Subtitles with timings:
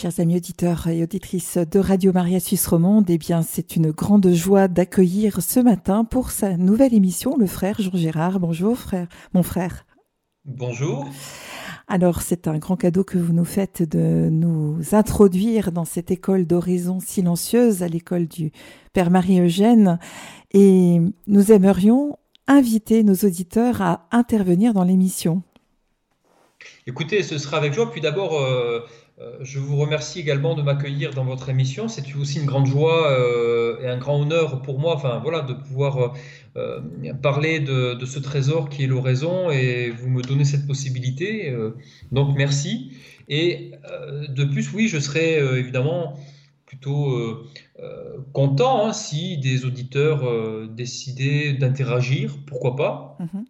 [0.00, 4.32] Chers amis auditeurs et auditrices de Radio Maria Suisse Romande, eh bien, c'est une grande
[4.32, 8.40] joie d'accueillir ce matin pour sa nouvelle émission le frère Jean Gérard.
[8.40, 9.84] Bonjour frère, mon frère.
[10.46, 11.06] Bonjour.
[11.86, 16.46] Alors, c'est un grand cadeau que vous nous faites de nous introduire dans cette école
[16.46, 18.52] d'horizon silencieuse, à l'école du
[18.94, 19.98] Père Marie-Eugène.
[20.52, 25.42] Et nous aimerions inviter nos auditeurs à intervenir dans l'émission.
[26.86, 27.90] Écoutez, ce sera avec joie.
[27.90, 28.80] Puis d'abord, euh,
[29.42, 31.88] je vous remercie également de m'accueillir dans votre émission.
[31.88, 35.52] C'est aussi une grande joie euh, et un grand honneur pour moi, enfin voilà, de
[35.52, 36.14] pouvoir
[36.56, 36.80] euh,
[37.22, 41.50] parler de, ce trésor qui est l'oraison et vous me donnez cette possibilité.
[41.50, 41.76] Euh,
[42.10, 42.92] donc merci.
[43.28, 46.18] Et euh, de plus, oui, je serais évidemment
[46.66, 47.46] plutôt
[48.32, 53.16] content hein, si des auditeurs décidaient d'interagir, pourquoi pas.
[53.18, 53.44] Mhm.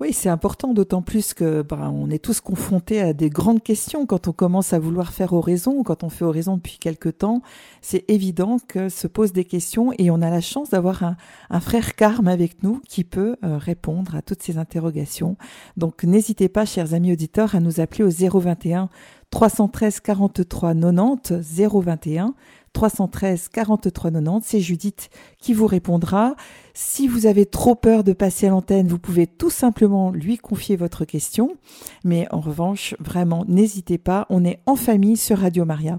[0.00, 4.06] Oui, c'est important, d'autant plus que bah, on est tous confrontés à des grandes questions
[4.06, 7.42] quand on commence à vouloir faire oraison, quand on fait oraison depuis quelque temps.
[7.82, 11.02] C'est évident que se posent des questions et on a la chance d'avoir
[11.50, 15.36] un, frère Carme avec nous qui peut euh, répondre à toutes ces interrogations.
[15.76, 18.90] Donc n'hésitez pas, chers amis auditeurs, à nous appeler au 021
[19.30, 22.34] 313 43 90 021
[22.72, 24.46] 313 43 90.
[24.46, 26.34] C'est Judith qui vous répondra.
[26.74, 30.76] Si vous avez trop peur de passer à l'antenne, vous pouvez tout simplement lui confier
[30.76, 31.56] votre question.
[32.04, 34.26] Mais en revanche, vraiment, n'hésitez pas.
[34.30, 35.98] On est en famille sur Radio Maria.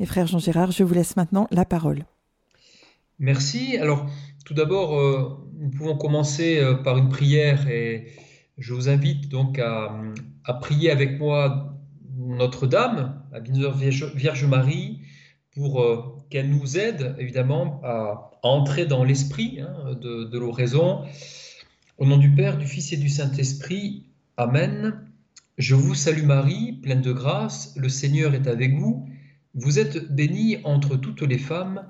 [0.00, 2.04] Et frère Jean-Gérard, je vous laisse maintenant la parole.
[3.18, 3.76] Merci.
[3.78, 4.06] Alors,
[4.44, 8.06] tout d'abord, euh, nous pouvons commencer euh, par une prière et
[8.58, 9.92] je vous invite donc à,
[10.60, 11.76] prier avec moi
[12.16, 14.97] Notre-Dame, la Vierge Marie,
[15.58, 21.02] pour euh, qu'elle nous aide évidemment à, entrer dans l'esprit hein, de, l'oraison.
[21.98, 24.04] Au nom du Père, du Fils et du Saint-Esprit,
[24.36, 25.04] Amen.
[25.58, 29.08] Je vous salue Marie, pleine de grâce, le Seigneur est avec vous.
[29.54, 31.84] Vous êtes bénie entre toutes les femmes,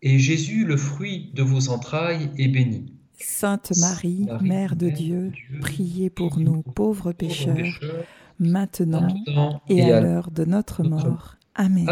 [0.00, 2.94] et Jésus, le fruit de vos entrailles, est béni.
[3.18, 7.78] Sainte Marie, Mère de Dieu, priez pour nous pauvres pécheurs,
[8.38, 9.06] maintenant,
[9.68, 11.36] et, à l'heure de notre mort.
[11.54, 11.86] Amen.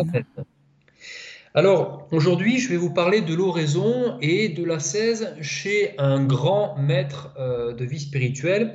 [1.59, 6.77] Alors, aujourd'hui, je vais vous parler de l'oraison et de la 16 chez un grand
[6.79, 8.75] maître euh, de vie spirituelle.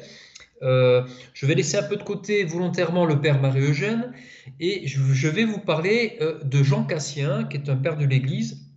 [0.63, 1.01] Euh,
[1.33, 4.11] je vais laisser un peu de côté volontairement le père Marie-Eugène
[4.59, 8.67] et je, vais vous parler euh, de Jean Cassien, qui est un père de l'Église.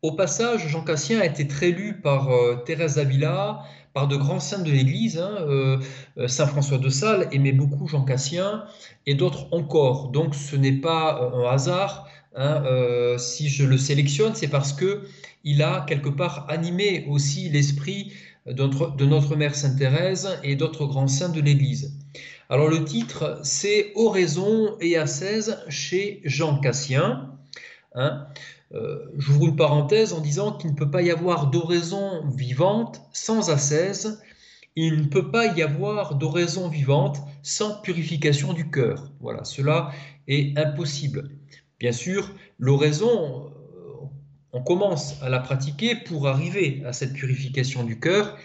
[0.00, 2.30] Au passage, Jean Cassien a été très lu par
[2.64, 5.18] Thérèse Avila, par de grands saints de l'Église.
[5.18, 5.78] Hein,
[6.26, 8.64] Saint François de Sales aimait beaucoup Jean Cassien
[9.04, 10.08] et d'autres encore.
[10.08, 15.02] Donc ce n'est pas un hasard Hein, euh, si je le sélectionne, c'est parce que
[15.44, 18.12] il a quelque part animé aussi l'esprit
[18.46, 21.96] de notre, Mère Sainte Thérèse et d'autres grands saints de l'Église.
[22.50, 27.30] Alors le titre, c'est Oraison et ascèse chez Jean Cassien.
[27.94, 28.26] Hein.
[28.74, 33.50] Euh, j'ouvre une parenthèse en disant qu'il ne peut pas y avoir d'oraison vivante sans
[33.50, 34.20] ascèse.
[34.76, 39.10] Il ne peut pas y avoir d'oraison vivante sans purification du cœur.
[39.20, 39.92] Voilà, cela
[40.26, 41.30] est impossible.
[41.84, 44.06] Bien sûr, l'oraison, euh,
[44.54, 48.38] on commence à la pratiquer pour arriver à cette purification du cœur.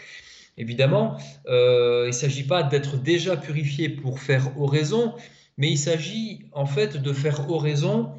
[0.58, 1.18] Évidemment,
[1.48, 5.14] euh, il ne s'agit pas d'être déjà purifié pour faire oraison,
[5.58, 8.12] mais il s'agit en fait de faire oraison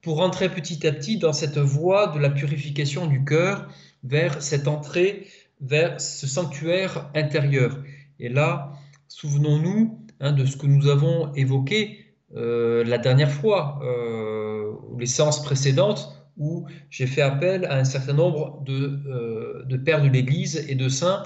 [0.00, 3.66] pour entrer petit à petit dans cette voie de la purification du cœur
[4.04, 5.26] vers cette entrée
[5.60, 7.82] vers ce sanctuaire intérieur.
[8.20, 8.74] Et là,
[9.08, 15.42] souvenons-nous hein, de ce que nous avons évoqué euh, la dernière fois, euh, les séances
[15.42, 20.64] précédentes, où j'ai fait appel à un certain nombre de, euh, de pères de l'Église
[20.68, 21.24] et de saints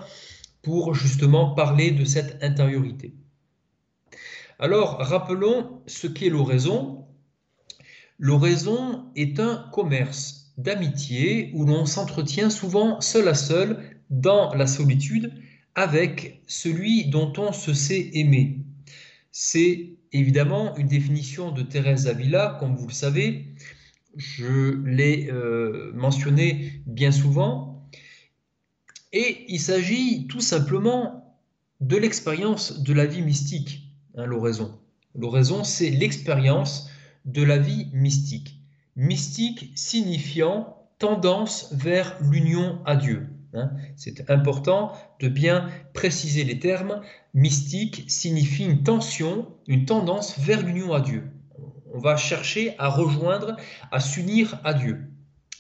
[0.63, 3.15] pour justement parler de cette intériorité.
[4.59, 7.05] Alors, rappelons ce qu'est l'oraison.
[8.19, 15.33] L'oraison est un commerce d'amitié où l'on s'entretient souvent seul à seul dans la solitude
[15.75, 18.59] avec celui dont on se sait aimer.
[19.31, 23.55] C'est évidemment une définition de Thérèse Avila, comme vous le savez.
[24.17, 27.89] Je l'ai euh, mentionné bien souvent.
[29.13, 31.39] Et il s'agit tout simplement
[31.81, 34.79] de l'expérience de la vie mystique, hein, l'oraison.
[35.15, 36.89] L'oraison, c'est l'expérience
[37.25, 38.59] de la vie mystique.
[38.97, 43.27] Mystique signifiant tendance vers l'union à Dieu.
[43.55, 43.71] Hein.
[43.97, 47.03] C'est important de bien préciser les termes.
[47.35, 51.25] Mystique signifie une tension, une tendance vers l'union à Dieu.
[51.95, 53.57] On va chercher à rejoindre,
[53.91, 55.03] à s'unir à Dieu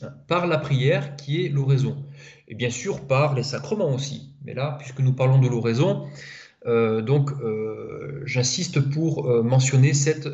[0.02, 2.04] hein, par la prière qui est l'oraison.
[2.48, 4.34] Et bien sûr par les sacrements aussi.
[4.44, 6.08] Mais là, puisque nous parlons de l'oraison,
[6.64, 7.32] donc,
[8.24, 10.28] j'insiste pour mentionner cette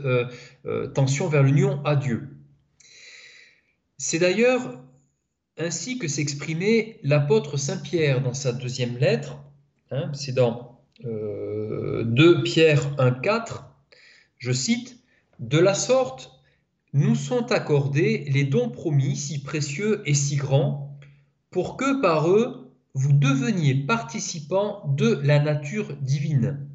[0.92, 2.36] tension vers l'union à Dieu.
[3.96, 4.78] C'est d'ailleurs
[5.58, 9.38] ainsi que s'exprimait l'apôtre Saint Pierre dans sa deuxième lettre.
[9.90, 13.64] Hein, c'est dans 2 Pierre 1,4.
[14.38, 14.98] Je cite
[15.38, 16.32] De la sorte,
[16.92, 20.98] nous sont accordés les dons promis, si précieux et si grands,
[21.50, 26.66] pour que par eux vous deveniez participants de la nature divine,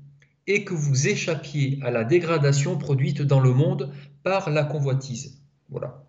[0.47, 3.91] et que vous échappiez à la dégradation produite dans le monde
[4.24, 5.41] par la convoitise.
[5.69, 6.06] Voilà.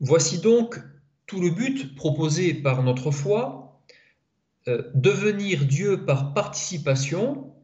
[0.00, 0.80] Voici donc
[1.26, 3.82] tout le but proposé par notre foi,
[4.68, 7.54] euh, devenir Dieu par participation,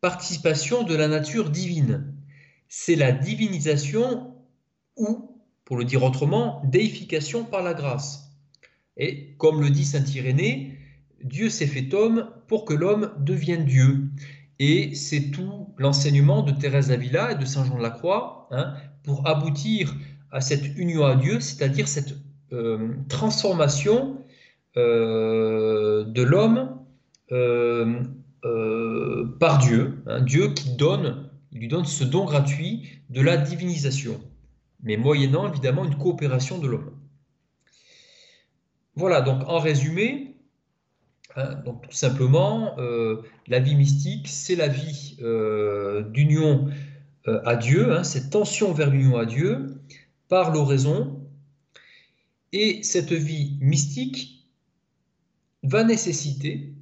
[0.00, 2.14] participation de la nature divine
[2.70, 4.32] c'est la divinisation
[4.96, 8.30] ou, pour le dire autrement, déification par la grâce.
[8.96, 10.78] Et comme le dit Saint Irénée,
[11.22, 14.08] Dieu s'est fait homme pour que l'homme devienne Dieu.
[14.60, 18.74] Et c'est tout l'enseignement de Thérèse d'Avila et de Saint Jean de la Croix hein,
[19.02, 19.96] pour aboutir
[20.32, 22.14] à cette union à Dieu, c'est-à-dire cette
[22.52, 24.24] euh, transformation
[24.76, 26.78] euh, de l'homme
[27.32, 28.04] euh,
[29.38, 34.20] par Dieu, hein, Dieu qui donne il lui donne ce don gratuit de la divinisation,
[34.84, 36.92] mais moyennant évidemment une coopération de l'homme.
[38.94, 40.36] Voilà, donc en résumé,
[41.34, 42.76] hein, donc tout simplement,
[43.48, 45.16] la vie mystique, c'est la vie
[46.12, 46.68] d'union
[47.26, 49.80] à Dieu, hein, cette tension vers l'union à Dieu
[50.30, 51.20] par l'oraison,
[52.52, 54.46] et cette vie mystique
[55.64, 56.72] va nécessiter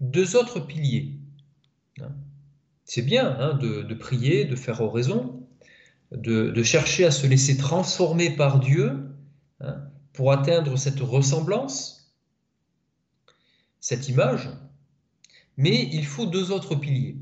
[0.00, 1.14] deux autres piliers.
[2.00, 2.10] Hein.
[2.84, 5.46] C'est bien hein, de, prier, de faire oraison,
[6.10, 9.10] de, chercher à se laisser transformer par Dieu
[9.60, 9.76] hein,
[10.12, 12.12] pour atteindre cette ressemblance,
[13.78, 14.50] cette image,
[15.56, 17.16] mais il faut deux autres piliers.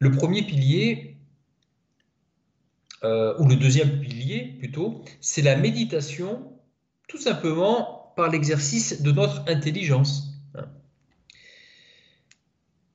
[0.00, 1.13] Le premier pilier,
[3.04, 6.52] euh, ou le deuxième pilier plutôt, c'est la méditation,
[7.06, 10.30] tout simplement par l'exercice de notre intelligence.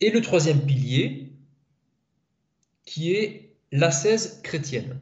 [0.01, 1.33] Et le troisième pilier,
[2.85, 5.00] qui est l'ascèse chrétienne.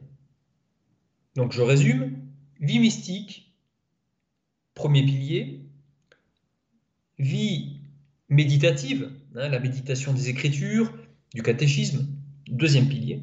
[1.36, 2.18] Donc je résume,
[2.60, 3.54] vie mystique,
[4.74, 5.62] premier pilier,
[7.18, 7.80] vie
[8.28, 10.92] méditative, hein, la méditation des Écritures,
[11.32, 12.08] du catéchisme,
[12.48, 13.22] deuxième pilier,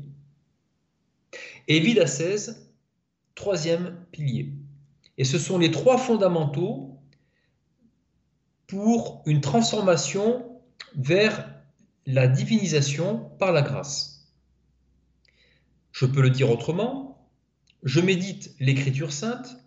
[1.68, 2.74] et d'ascèse,
[3.36, 4.54] troisième pilier.
[5.18, 7.00] Et ce sont les trois fondamentaux
[8.68, 10.62] pour une transformation
[10.96, 11.50] vers
[12.06, 14.34] la divinisation par la grâce.
[15.92, 17.30] Je peux le dire autrement,
[17.84, 19.58] je médite l'écriture sainte,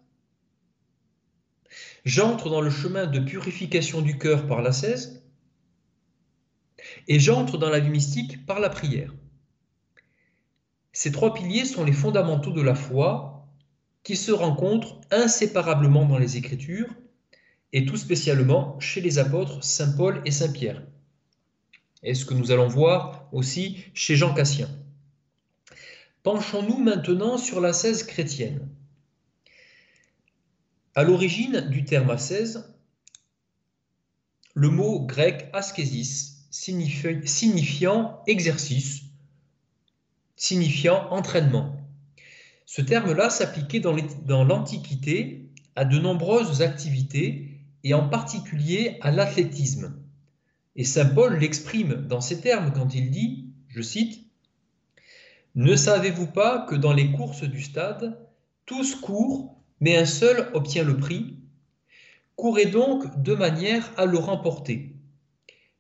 [2.05, 5.25] j'entre dans le chemin de purification du cœur par l'ascèse,
[7.07, 9.15] et j'entre dans la vie mystique par la prière.
[10.99, 13.47] Ces trois piliers sont les fondamentaux de la foi
[14.03, 16.93] qui se rencontrent inséparablement dans les Écritures
[17.73, 20.83] et tout spécialement chez les apôtres Saint Paul et Saint Pierre
[22.03, 24.69] et ce que nous allons voir aussi chez Jean Cassien.
[26.25, 28.69] Penchons-nous maintenant sur l'ascèse chrétienne.
[30.97, 32.75] À l'origine du terme ascèse,
[34.55, 39.08] le mot grec askésis, signifiant exercice,
[40.39, 41.77] signifiant entraînement.
[42.65, 49.95] Ce terme-là s'appliquait dans l'Antiquité à de nombreuses activités et en particulier à l'athlétisme.
[50.77, 54.25] Et Saint Paul l'exprime dans ces termes quand il dit, je cite,
[55.55, 58.19] Ne savez-vous pas que dans les courses du stade,
[58.65, 61.37] tous courent, mais un seul obtient le prix?
[62.37, 64.95] Courez donc de manière à le remporter.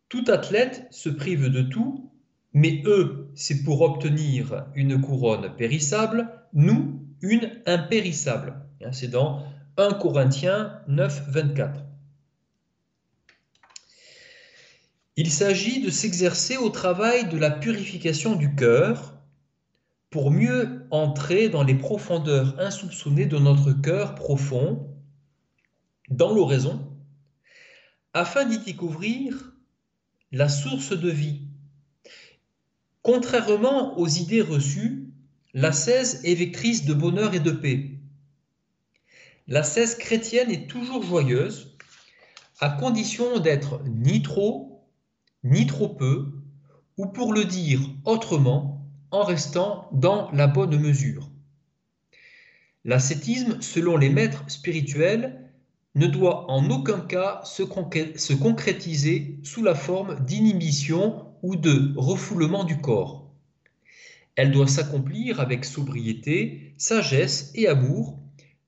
[0.08, 2.07] Tout athlète se prive de tout,
[2.52, 8.62] mais eux, c'est pour obtenir une couronne périssable, nous, une impérissable.
[8.92, 9.44] C'est dans
[9.76, 11.84] 1 Corinthiens 9, 24.
[15.16, 19.18] Il s'agit de s'exercer au travail de la purification du cœur
[20.10, 24.96] pour mieux entrer dans les profondeurs insoupçonnées de notre cœur profond,
[26.08, 26.96] dans l'oraison,
[28.14, 29.52] afin d'y découvrir
[30.32, 31.47] la source de vie.
[33.10, 35.08] Contrairement aux idées reçues,
[35.54, 37.92] l'ascèse est vectrice de bonheur et de paix.
[39.46, 41.74] L'ascèse chrétienne est toujours joyeuse,
[42.60, 44.84] à condition d'être ni trop
[45.42, 46.34] ni trop peu,
[46.98, 51.30] ou pour le dire autrement, en restant dans la bonne mesure.
[52.84, 55.50] L'ascétisme, selon les maîtres spirituels,
[55.94, 57.62] ne doit en aucun cas se,
[58.16, 63.30] se concrétiser sous la forme d'inhibition ou de refoulement du corps.
[64.36, 68.18] Elle doit s'accomplir avec sobriété, sagesse et amour,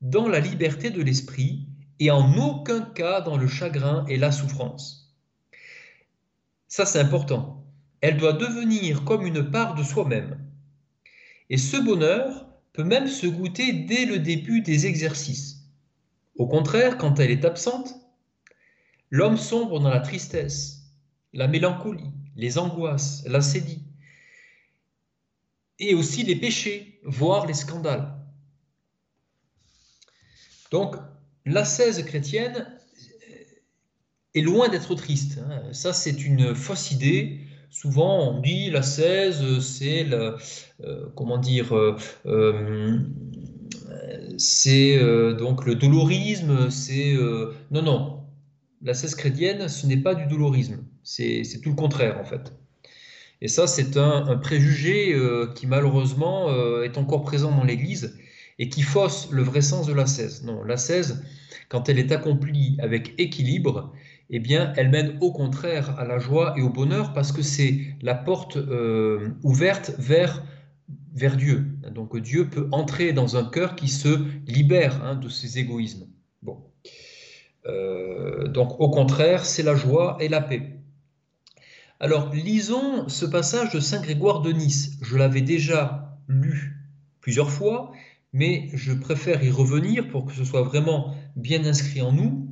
[0.01, 1.67] dans la liberté de l'esprit
[1.99, 5.15] et en aucun cas dans le chagrin et la souffrance.
[6.69, 7.65] Ça, c'est important.
[8.01, 10.39] Elle doit devenir comme une part de soi-même.
[11.51, 15.69] Et ce bonheur peut même se goûter dès le début des exercices.
[16.37, 17.95] Au contraire, quand elle est absente,
[19.11, 20.95] l'homme sombre dans la tristesse,
[21.33, 23.83] la mélancolie, les angoisses, la sédie,
[25.79, 28.15] et aussi les péchés, voire les scandales.
[30.71, 30.97] Donc,
[31.45, 32.67] l'ascèse chrétienne
[34.35, 35.39] est loin d'être triste.
[35.39, 35.63] Hein.
[35.73, 37.41] Ça, c'est une fausse idée.
[37.71, 40.37] Souvent, on dit l'ascèse, c'est euh,
[41.15, 41.97] comment dire, euh,
[42.27, 42.99] euh,
[44.39, 44.99] c'est
[45.39, 46.71] donc le dolorisme.
[46.71, 47.15] C'est
[47.71, 48.20] non, non.
[48.83, 50.79] L'ascèse chrétienne, ce n'est pas du dolorisme.
[51.03, 52.53] C'est tout le contraire en fait.
[53.43, 55.15] Et ça, c'est un, préjugé
[55.55, 56.51] qui malheureusement
[56.83, 58.19] est encore présent dans l'Église
[58.59, 60.45] et qui fausse le vrai sens de l'ascèse.
[60.45, 61.25] Non, l'ascèse,
[61.71, 63.93] quand elle est accomplie avec équilibre,
[64.29, 67.81] eh bien, elle mène au contraire à la joie et au bonheur parce que c'est
[68.03, 70.45] la porte euh, ouverte vers,
[71.15, 71.67] vers Dieu.
[71.93, 76.07] Donc Dieu peut entrer dans un cœur qui se libère hein, de ses égoïsmes.
[77.67, 80.77] Euh, donc au contraire, c'est la joie et la paix.
[81.99, 84.93] Alors lisons ce passage de Saint Grégoire de Nice.
[85.03, 86.79] Je l'avais déjà lu
[87.21, 87.93] plusieurs fois,
[88.33, 92.47] mais je préfère y revenir pour que ce soit vraiment bien inscrit en nous.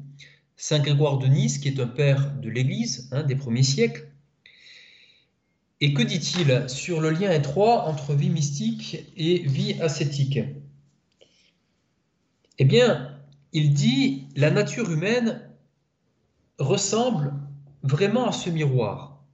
[0.57, 4.09] Saint Grégoire de Nice, qui est un père de l'Église hein, des premiers siècles.
[5.81, 10.41] Et que dit-il sur le lien étroit entre vie mystique et vie ascétique?
[12.59, 13.18] Eh bien,
[13.53, 15.49] il dit la nature humaine
[16.59, 17.33] ressemble
[17.83, 19.25] vraiment à ce miroir.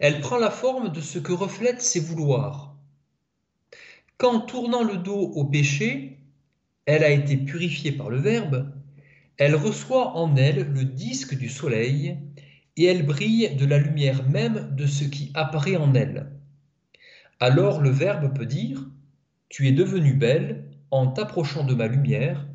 [0.00, 2.74] Elle prend la forme de ce que reflètent ses vouloirs.
[4.16, 6.18] Qu'en tournant le dos au péché,
[6.86, 8.72] elle a été purifiée par le Verbe,
[9.36, 12.16] elle reçoit en elle le disque du soleil
[12.76, 16.30] et elle brille de la lumière même de ce qui apparaît en elle.
[17.40, 18.86] Alors le Verbe peut dire
[19.50, 22.46] Tu es devenue belle en t'approchant de ma lumière,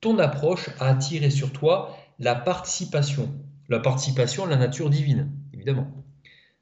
[0.00, 3.32] ton approche a attiré sur toi la participation,
[3.68, 5.90] la participation à la nature divine, évidemment.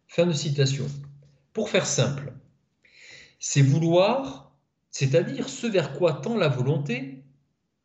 [0.08, 0.86] Fin de citation.
[1.52, 2.32] Pour faire simple,
[3.38, 4.52] c'est vouloir,
[4.90, 7.24] c'est-à-dire ce vers quoi tend la volonté,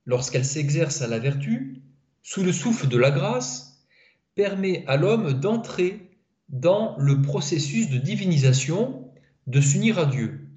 [0.06, 1.82] lorsqu'elle s'exerce à la vertu,
[2.24, 3.86] sous le souffle de la grâce,
[4.36, 6.10] permet à l'homme d'entrer
[6.50, 9.12] dans le processus de divinisation,
[9.48, 10.48] de s'unir à Dieu.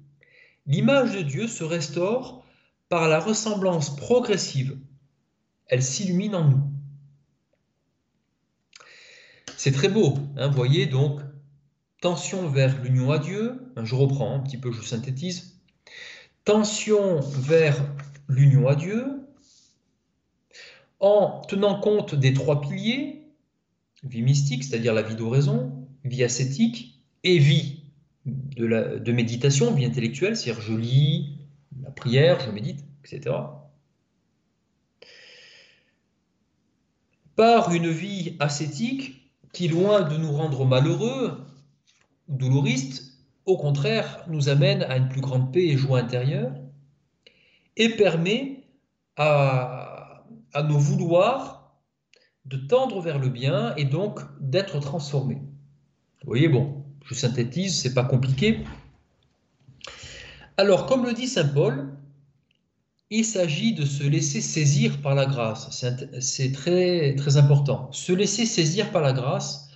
[0.65, 2.44] L'image de Dieu se restaure
[2.89, 4.77] par la ressemblance progressive.
[5.67, 6.63] Elle s'illumine en nous.
[9.57, 11.21] C'est très beau, hein, voyez donc,
[12.01, 15.59] tension vers l'union à Dieu, je reprends un petit peu, je synthétise,
[16.43, 17.83] tension vers
[18.27, 19.25] l'union à Dieu,
[20.99, 23.23] en tenant compte des trois piliers,
[24.03, 27.83] vie mystique, c'est-à-dire la vie d'oraison, vie ascétique et vie
[28.25, 31.34] de, de méditation, vie intellectuelle, c'est-à-dire je lis,
[31.81, 33.35] la prière, je médite, etc.
[37.35, 41.45] Par une vie ascétique qui, loin de nous rendre malheureux,
[42.27, 43.13] doulouristes,
[43.45, 46.51] au contraire, nous amène à une plus grande paix et joie intérieure
[47.77, 48.63] et permet
[49.17, 51.77] à, à nos vouloirs
[52.45, 55.41] de tendre vers le bien et donc d'être transformés.
[56.23, 58.63] Vous voyez, bon, je synthétise, c'est pas compliqué.
[60.57, 61.95] Alors, comme le dit saint Paul,
[63.09, 65.69] il s'agit de se laisser saisir par la grâce.
[66.19, 67.91] C'est très, important.
[67.91, 69.69] Se laisser saisir par la grâce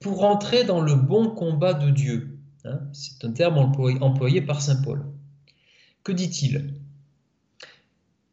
[0.00, 2.38] pour entrer dans le bon combat de Dieu.
[2.66, 2.80] Hein.
[2.94, 5.04] c'est un terme employé par saint Paul.
[6.02, 6.74] Que dit-il?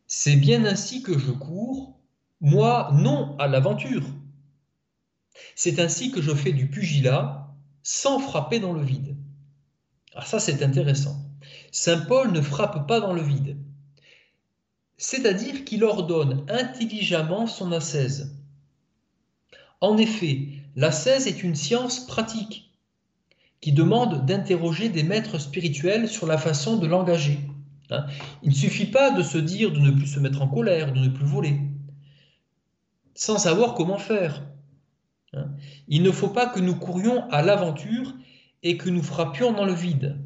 [0.08, 1.98] C'est bien ainsi que je cours,
[2.40, 4.04] moi non à l'aventure.
[5.56, 7.54] C'est ainsi que je fais du pugilat
[7.84, 9.16] sans frapper dans le vide.
[10.16, 11.21] Ah ça c'est intéressant.
[11.72, 13.58] Saint Paul ne frappe pas dans le vide.
[14.98, 18.38] C'est-à-dire qu'il ordonne intelligemment son ascèse.
[19.80, 22.72] En effet, l'ascèse est une science pratique
[23.62, 27.40] qui demande d'interroger des maîtres spirituels sur la façon de l'engager.
[27.90, 28.06] Hein?
[28.44, 31.00] Il ne suffit pas de se dire de ne plus se mettre en colère, de
[31.00, 31.60] ne plus voler,
[33.16, 34.44] sans savoir comment faire.
[35.34, 35.52] Hein?
[35.88, 38.14] Il ne faut pas que nous courions à l'aventure
[38.62, 40.18] et que nous frappions dans le vide.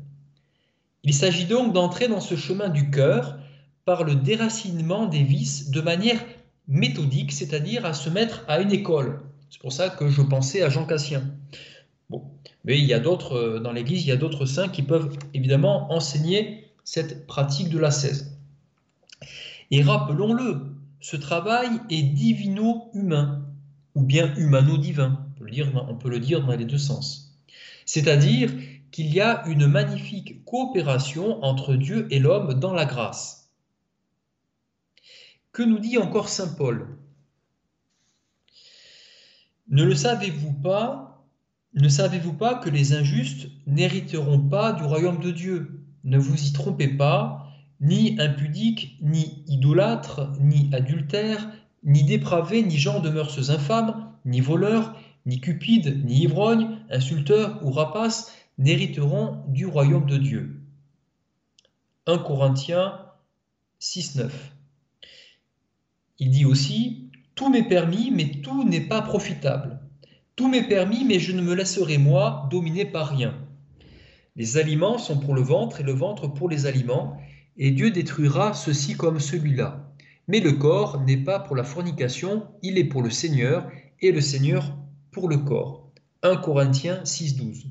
[1.06, 3.38] Il s'agit donc d'entrer dans ce chemin du cœur
[3.86, 6.20] par le déracinement des vices de manière
[6.68, 9.22] méthodique, c'est-à-dire à se mettre à une école.
[9.52, 11.24] C'est pour ça que je pensais à Jean Cassien.
[12.10, 12.24] Bon,
[12.64, 15.16] mais il y a d'autres, euh, dans l'Église, il y a d'autres saints qui peuvent
[15.36, 18.36] évidemment enseigner cette pratique de la l'ascèse.
[19.70, 20.62] Et rappelons-le,
[21.02, 23.46] ce travail est divino-humain,
[23.94, 25.20] ou bien humano-divin,
[25.88, 27.38] on peut le dire dans les deux sens.
[27.86, 28.52] C'est-à-dire
[28.96, 33.52] qu'il y a une magnifique coopération entre Dieu et l'homme dans la grâce.
[35.52, 36.98] Que nous dit encore Saint Paul?
[39.68, 41.28] Ne le savez-vous pas
[41.74, 45.84] Ne savez-vous pas que les injustes n'hériteront pas du royaume de Dieu?
[46.06, 47.50] Ne vous y trompez pas,
[47.82, 51.50] ni impudiques, ni idolâtres, ni adultères,
[51.84, 57.72] ni dépravés, ni gens de mœurs infâmes, ni voleurs, ni cupides, ni ivrognes, insulteurs ou
[57.72, 60.62] rapaces n'hériteront du royaume de Dieu.
[62.08, 63.00] 1 Corinthiens
[63.80, 64.54] 6, 9.
[66.20, 69.80] Il dit aussi Tout m'est permis, mais tout n'est pas profitable.
[70.36, 73.36] Tout m'est permis, mais je ne me laisserai, moi, dominer par rien.
[74.36, 77.18] Les aliments sont pour le ventre et le ventre pour les aliments,
[77.58, 79.94] et Dieu détruira ceci comme celui-là.
[80.28, 83.70] Mais le corps n'est pas pour la fornication, il est pour le Seigneur,
[84.02, 84.76] et le Seigneur
[85.12, 85.90] pour le corps.
[86.24, 87.66] 1 Corinthiens 6, 12.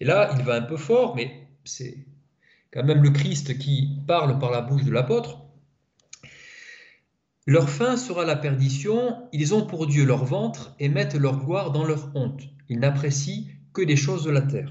[0.00, 2.06] Et là, il va un peu fort, mais c'est
[2.70, 5.44] quand même le Christ qui parle par la bouche de l'apôtre.
[7.46, 11.72] Leur fin sera la perdition, ils ont pour Dieu leur ventre et mettent leur gloire
[11.72, 12.42] dans leur honte.
[12.68, 14.70] Ils n'apprécient que les choses de la terre.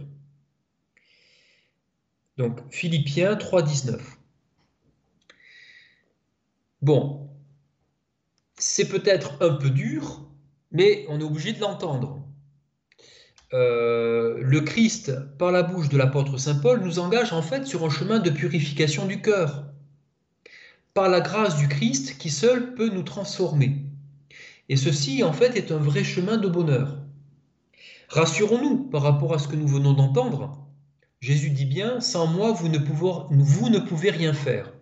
[2.37, 3.99] Donc Philippiens 3.19.
[6.83, 7.27] Bon,
[8.57, 10.29] c'est peut-être un peu dur,
[10.71, 12.26] mais on est obligé de l'entendre.
[13.53, 17.85] Euh, le Christ, par la bouche de l'apôtre Saint Paul, nous engage en fait sur
[17.85, 19.65] un chemin de purification du cœur,
[20.93, 23.83] par la grâce du Christ qui seul peut nous transformer.
[24.69, 26.97] Et ceci, en fait, est un vrai chemin de bonheur.
[28.09, 30.65] Rassurons-nous par rapport à ce que nous venons d'entendre.
[31.21, 32.77] Jésus dit bien, sans moi, vous ne,
[33.79, 34.73] pouvez, rien faire.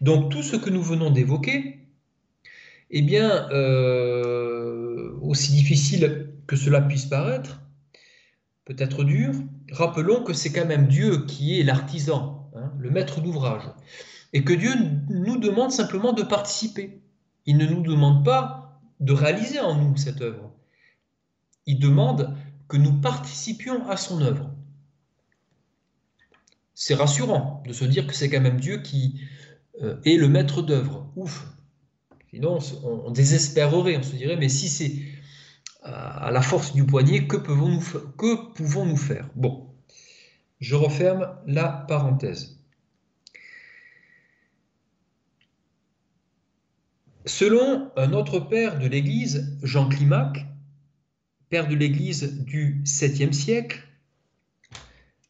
[0.00, 1.80] Donc tout ce que nous venons d'évoquer,
[2.90, 7.60] eh bien, euh, aussi difficile que cela puisse paraître,
[8.66, 9.32] peut-être dur,
[9.72, 13.62] rappelons que c'est quand même Dieu qui est l'artisan, hein, le maître d'ouvrage,
[14.34, 14.72] et que Dieu
[15.08, 17.00] nous demande simplement de participer.
[17.46, 20.52] Il ne nous demande pas de réaliser en nous cette œuvre.
[21.64, 22.36] Il demande
[22.68, 24.50] que nous participions à son œuvre.
[26.74, 29.20] C'est rassurant de se dire que c'est quand même Dieu qui
[29.80, 31.10] euh, est le maître d'œuvre.
[31.14, 31.46] Ouf.
[32.30, 34.92] Sinon, on désespérerait, on se dirait, mais si c'est
[35.86, 39.28] à la force du poignet, que pouvons-nous faire?
[39.34, 39.68] Bon,
[40.60, 42.58] je referme la parenthèse.
[47.24, 50.46] Selon un autre père de l'Église, Jean Climac,
[51.48, 53.82] père de l'Église du 7e siècle,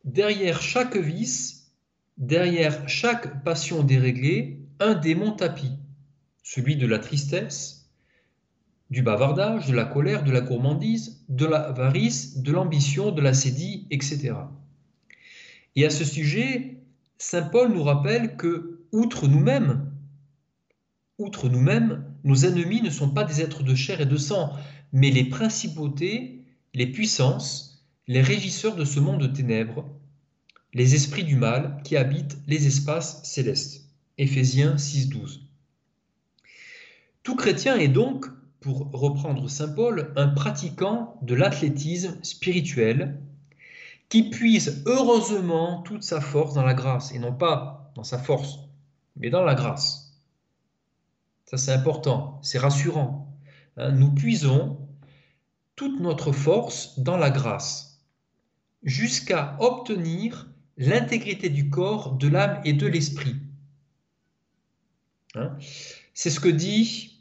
[0.05, 1.73] derrière chaque vice,
[2.17, 5.73] derrière chaque passion déréglée, un démon tapis,
[6.43, 7.76] celui de la tristesse,
[8.91, 13.87] du bavardage, de la colère, de la gourmandise, de l'avarice, de l'ambition, de la sédie,
[13.91, 14.35] etc.
[15.75, 16.77] Et à ce sujet,
[17.19, 19.91] Saint Paul nous rappelle que, outre nous-mêmes,
[21.19, 24.53] outre nous-mêmes, nos ennemis ne sont pas des êtres de chair et de sang,
[24.93, 26.45] mais les principautés,
[26.75, 29.89] les puissances, les régisseurs de ce monde de ténèbres,
[30.75, 33.89] les esprits du mal qui habitent les espaces célestes.
[34.19, 35.41] Éphésiens 6.12.
[37.23, 38.27] Tout chrétien est donc
[38.67, 43.21] pour reprendre Saint Paul, un pratiquant de l'athlétisme spirituel
[44.09, 48.59] qui puise heureusement toute sa force dans la grâce, et non pas dans sa force,
[49.15, 50.21] mais dans la grâce.
[51.45, 53.33] Ça c'est important, c'est rassurant.
[53.77, 53.93] Hein.
[53.93, 54.81] Nous puisons
[55.77, 58.03] toute notre force dans la grâce,
[58.83, 63.37] jusqu'à obtenir l'intégrité du corps, de l'âme et de l'esprit.
[65.37, 65.57] Hein.
[66.15, 67.16] c'est ce que dit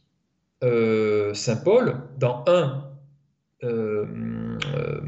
[0.63, 2.91] euh, Saint Paul dans un.
[3.63, 5.01] Euh, euh,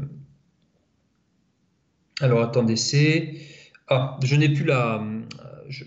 [2.20, 3.40] alors attendez, c'est.
[3.88, 5.02] Ah, je n'ai plus la.
[5.68, 5.84] Je,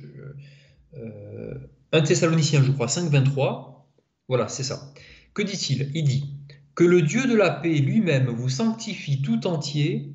[1.93, 3.89] 1 Thessaloniciens, je crois, 5, 23.
[4.27, 4.93] Voilà, c'est ça.
[5.33, 5.91] Que dit-il?
[5.93, 6.33] Il dit
[6.75, 10.13] que le Dieu de la paix lui-même vous sanctifie tout entier.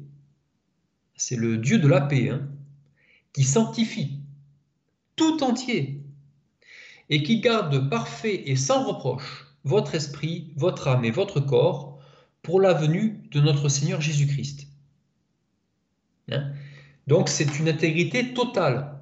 [1.16, 2.48] C'est le Dieu de la paix hein,
[3.32, 4.20] qui sanctifie
[5.16, 6.05] tout entier
[7.10, 11.98] et qui garde parfait et sans reproche votre esprit, votre âme et votre corps
[12.42, 14.68] pour la venue de notre Seigneur Jésus-Christ.
[16.30, 16.52] Hein?
[17.06, 18.98] Donc c'est une intégrité totale.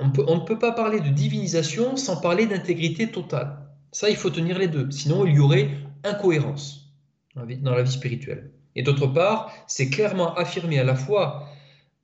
[0.00, 3.58] On, on, ne peut pas parler de divinisation sans parler d'intégrité totale.
[3.90, 4.90] Ça, il faut tenir les deux.
[4.90, 5.70] Sinon, il y aurait
[6.04, 6.92] incohérence
[7.34, 8.50] dans la vie spirituelle.
[8.76, 11.48] Et d'autre part, c'est clairement affirmé à la fois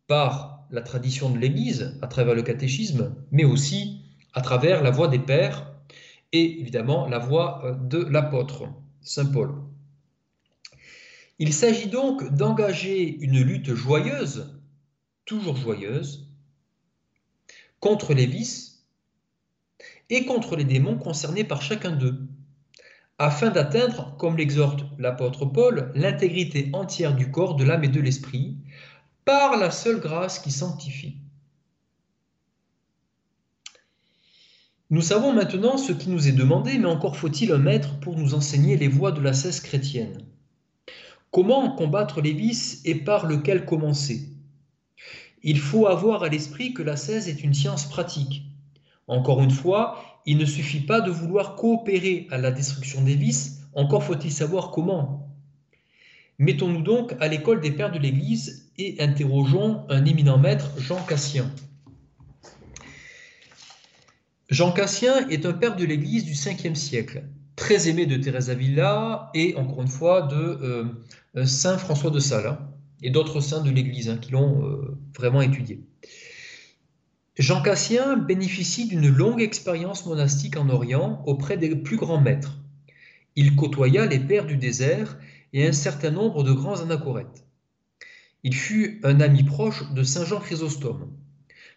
[0.07, 4.04] par la tradition de l'Église, à travers le catéchisme, mais aussi
[4.35, 5.73] à travers la voix des pères
[6.33, 8.65] et évidemment la voix euh, de l'apôtre,
[9.01, 9.55] Saint Paul.
[11.39, 14.61] Il s'agit donc d'engager une lutte joyeuse,
[15.25, 16.29] toujours joyeuse,
[17.81, 18.87] contre les vices
[20.11, 22.29] et contre les démons concernés par chacun d'eux,
[23.19, 28.57] afin d'atteindre, comme l'exhorte l'apôtre Paul, l'intégrité entière du corps, de l'âme et de l'esprit,
[29.25, 31.24] par la seule grâce qui sanctifie.
[34.91, 38.35] Nous savons maintenant ce qui nous est demandé, mais encore faut-il un maître pour nous
[38.35, 40.19] enseigner les voies de la cesse chrétienne.
[41.31, 44.29] Comment combattre les vices et par lequel commencer?
[45.43, 48.43] Il faut avoir à l'esprit que la cesse est une science pratique.
[49.09, 53.63] Encore une fois, il ne suffit pas de vouloir coopérer à la destruction des vices,
[53.75, 55.29] encore faut-il savoir comment.
[56.39, 61.51] Mettons-nous donc à l'école des pères de l'Église et interrogeons un éminent maître, Jean Cassien.
[64.51, 67.25] Jean Cassien est un père de l'Église du 5e siècle,
[67.57, 70.85] très aimé de Thérèse Avila et encore une fois de euh,
[71.37, 72.59] euh, Saint François de Sales hein,
[73.03, 75.81] et d'autres saints de l'Église hein, qui l'ont euh, vraiment étudié.
[77.39, 82.59] Jean Cassien bénéficie d'une longue expérience monastique en Orient auprès des plus grands maîtres.
[83.37, 85.19] Il côtoya les pères du désert
[85.55, 87.47] et un certain nombre de grands anachorètes.
[88.43, 91.11] Il fut un ami proche de Saint Jean Chrysostome.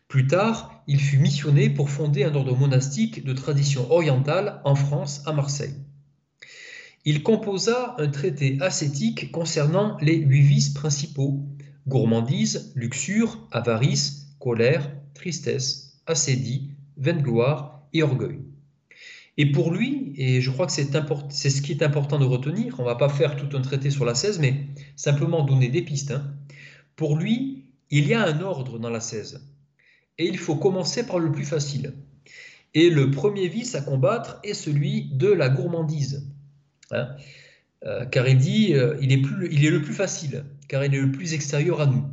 [0.07, 5.21] Plus tard, il fut missionné pour fonder un ordre monastique de tradition orientale en France,
[5.25, 5.75] à Marseille.
[7.03, 11.45] Il composa un traité ascétique concernant les huit vices principaux
[11.87, 18.39] gourmandise, luxure, avarice, colère, tristesse, assédie, vaine-gloire et orgueil.
[19.37, 22.83] Et pour lui, et je crois que c'est ce qui est important de retenir, on
[22.83, 26.11] ne va pas faire tout un traité sur la 16, mais simplement donner des pistes.
[26.11, 26.33] Hein.
[26.95, 29.41] Pour lui, il y a un ordre dans la 16
[30.17, 31.93] et il faut commencer par le plus facile.
[32.73, 36.29] Et le premier vice à combattre est celui de la gourmandise.
[36.91, 37.09] Hein.
[37.85, 41.33] Euh, car il dit, euh, il, est le plus facile, car il est le plus
[41.33, 42.03] extérieur à nous.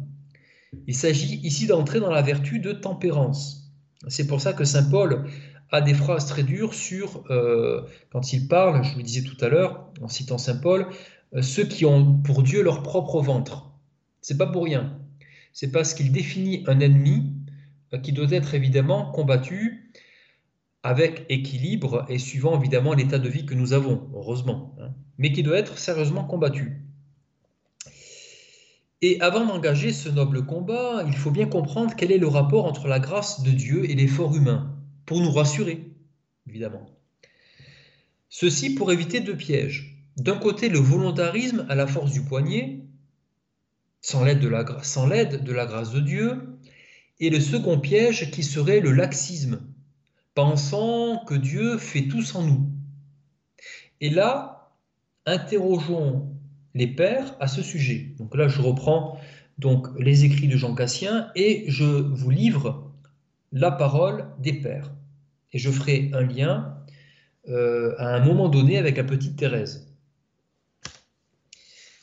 [0.87, 3.73] Il s'agit ici d'entrer dans la vertu de tempérance.
[4.09, 5.25] C'est pour ça que Saint Paul
[5.71, 9.43] a des phrases très dures sur, euh, quand il parle, je vous le disais tout
[9.43, 10.87] à l'heure, en citant Saint Paul,
[11.41, 13.73] ceux qui ont pour Dieu leur propre ventre.
[14.21, 14.99] C'est pas pour rien.
[15.53, 17.33] C'est parce qu'il définit un ennemi
[18.03, 19.91] qui doit être évidemment combattu
[20.83, 25.43] avec équilibre et suivant évidemment l'état de vie que nous avons, heureusement, hein, mais qui
[25.43, 26.83] doit être sérieusement combattu.
[29.01, 32.87] Et avant d'engager ce noble combat, il faut bien comprendre quel est le rapport entre
[32.87, 34.75] la grâce de Dieu et l'effort humain,
[35.07, 35.91] pour nous rassurer,
[36.49, 36.87] évidemment.
[38.29, 39.99] Ceci pour éviter deux pièges.
[40.17, 42.85] D'un côté, le volontarisme à la force du poignet,
[44.01, 46.54] sans l'aide de, de la grâce de Dieu,
[47.21, 49.61] et le second piège qui serait le laxisme,
[50.35, 52.69] pensant que Dieu fait tout sans nous.
[54.01, 54.73] Et là,
[55.27, 56.29] interrogeons
[56.75, 58.15] les pères à ce sujet.
[58.19, 59.19] Donc là, je reprends
[59.59, 62.93] donc les écrits de Jean Cassien et je vous livre
[63.53, 64.93] la parole des pères.
[65.53, 66.77] Et je ferai un lien
[67.49, 69.95] euh, à un moment donné avec la petite Thérèse.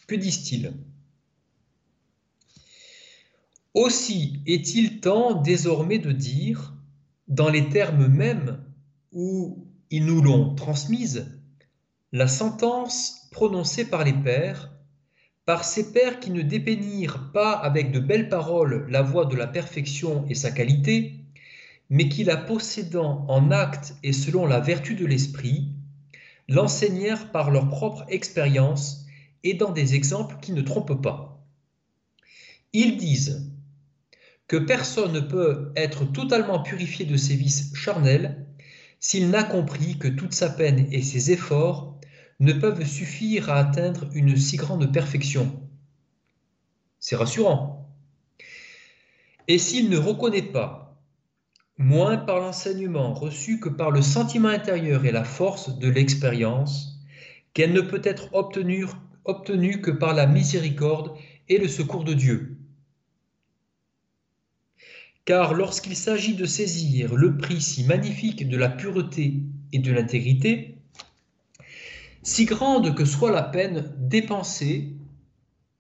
[0.08, 0.74] Que disent-ils?
[3.74, 6.74] Aussi est-il temps désormais de dire,
[7.28, 8.60] dans les termes mêmes
[9.12, 11.40] où ils nous l'ont transmise,
[12.12, 14.72] la sentence prononcée par les pères,
[15.46, 19.48] par ces pères qui ne dépeignirent pas avec de belles paroles la voie de la
[19.48, 21.16] perfection et sa qualité,
[21.90, 25.68] mais qui la possédant en acte et selon la vertu de l'esprit,
[26.48, 29.06] l'enseignèrent par leur propre expérience
[29.44, 31.46] et dans des exemples qui ne trompent pas.
[32.74, 33.51] Ils disent
[34.52, 38.46] que personne ne peut être totalement purifié de ses vices charnels
[39.00, 41.98] s'il n'a compris que toute sa peine et ses efforts
[42.42, 45.70] ne peuvent suffire à atteindre une si grande perfection.
[47.00, 47.96] C'est rassurant.
[49.48, 51.02] Et s'il ne reconnaît pas,
[51.78, 57.00] moins par l'enseignement reçu que par le sentiment intérieur et la force de l'expérience,
[57.54, 58.86] qu'elle ne peut être obtenue,
[59.24, 61.16] obtenue que par la miséricorde
[61.48, 62.51] et le secours de Dieu.
[65.26, 70.78] Car lorsqu'il s'agit de saisir le prix si magnifique de la pureté et de l'intégrité,
[72.24, 74.94] si grande que soit la peine dépensée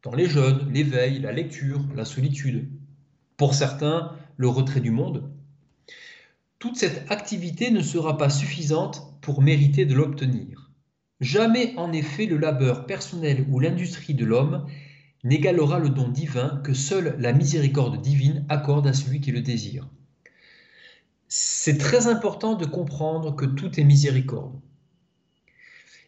[0.03, 2.69] dans les jeûnes, l'éveil, la lecture, la solitude,
[3.37, 5.31] pour certains le retrait du monde,
[6.59, 10.71] toute cette activité ne sera pas suffisante pour mériter de l'obtenir.
[11.19, 14.67] Jamais en effet le labeur personnel ou l'industrie de l'homme
[15.23, 19.87] n'égalera le don divin que seule la miséricorde divine accorde à celui qui le désire.
[21.27, 24.59] C'est très important de comprendre que tout est miséricorde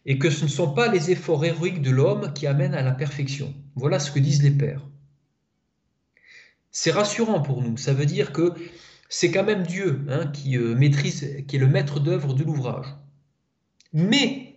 [0.06, 2.92] et que ce ne sont pas les efforts héroïques de l'homme qui amènent à la
[2.92, 3.54] perfection.
[3.74, 4.86] Voilà ce que disent les pères.
[6.70, 8.52] C'est rassurant pour nous, ça veut dire que
[9.08, 12.86] c'est quand même Dieu hein, qui euh, maîtrise, qui est le maître d'œuvre de l'ouvrage.
[13.92, 14.56] Mais,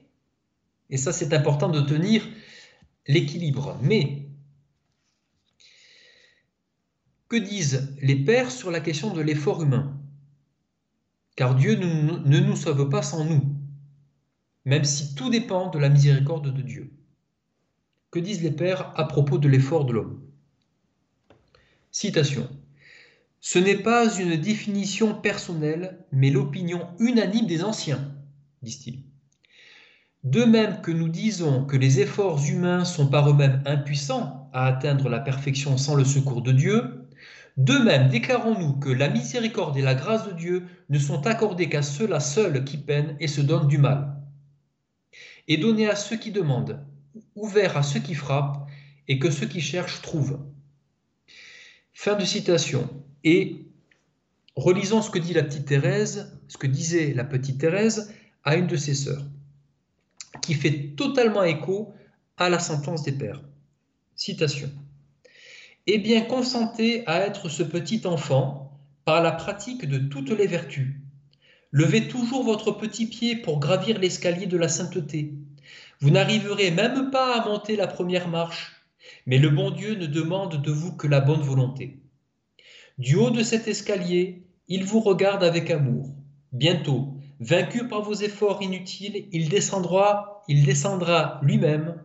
[0.89, 2.27] et ça c'est important de tenir
[3.07, 4.26] l'équilibre, mais
[7.29, 9.97] que disent les pères sur la question de l'effort humain?
[11.35, 13.55] Car Dieu ne nous sauve pas sans nous,
[14.65, 16.91] même si tout dépend de la miséricorde de Dieu.
[18.11, 20.21] Que disent les pères à propos de l'effort de l'homme?
[21.91, 22.49] Citation.
[23.39, 28.11] Ce n'est pas une définition personnelle, mais l'opinion unanime des anciens,
[28.61, 29.03] disent-ils.
[30.23, 35.07] De même que nous disons que les efforts humains sont par eux-mêmes impuissants à atteindre
[35.07, 36.96] la perfection sans le secours de Dieu,
[37.57, 41.81] de même, déclarons-nous que la miséricorde et la grâce de Dieu ne sont accordées qu'à
[41.81, 44.15] ceux-là seuls qui peinent et se donnent du mal,
[45.47, 46.85] et données à ceux qui demandent,
[47.35, 48.69] ouverts à ceux qui frappent,
[49.07, 50.39] et que ceux qui cherchent trouvent.
[51.93, 52.87] Fin de citation.
[53.23, 53.65] Et
[54.55, 58.67] relisons ce que dit la petite Thérèse, ce que disait la petite Thérèse à une
[58.67, 59.25] de ses sœurs,
[60.43, 61.91] qui fait totalement écho
[62.37, 63.41] à la sentence des pères.
[64.15, 64.69] Citation
[65.87, 70.95] eh bien consentez à être ce petit enfant par la pratique de toutes les vertus.
[71.71, 75.33] Levez toujours votre petit pied pour gravir l'escalier de la sainteté.
[76.01, 78.83] Vous n'arriverez même pas à monter la première marche,
[79.25, 81.99] mais le bon Dieu ne demande de vous que la bonne volonté.
[82.97, 86.09] Du haut de cet escalier, il vous regarde avec amour.
[86.51, 92.01] Bientôt, vaincu par vos efforts inutiles, il descendra, il descendra lui-même,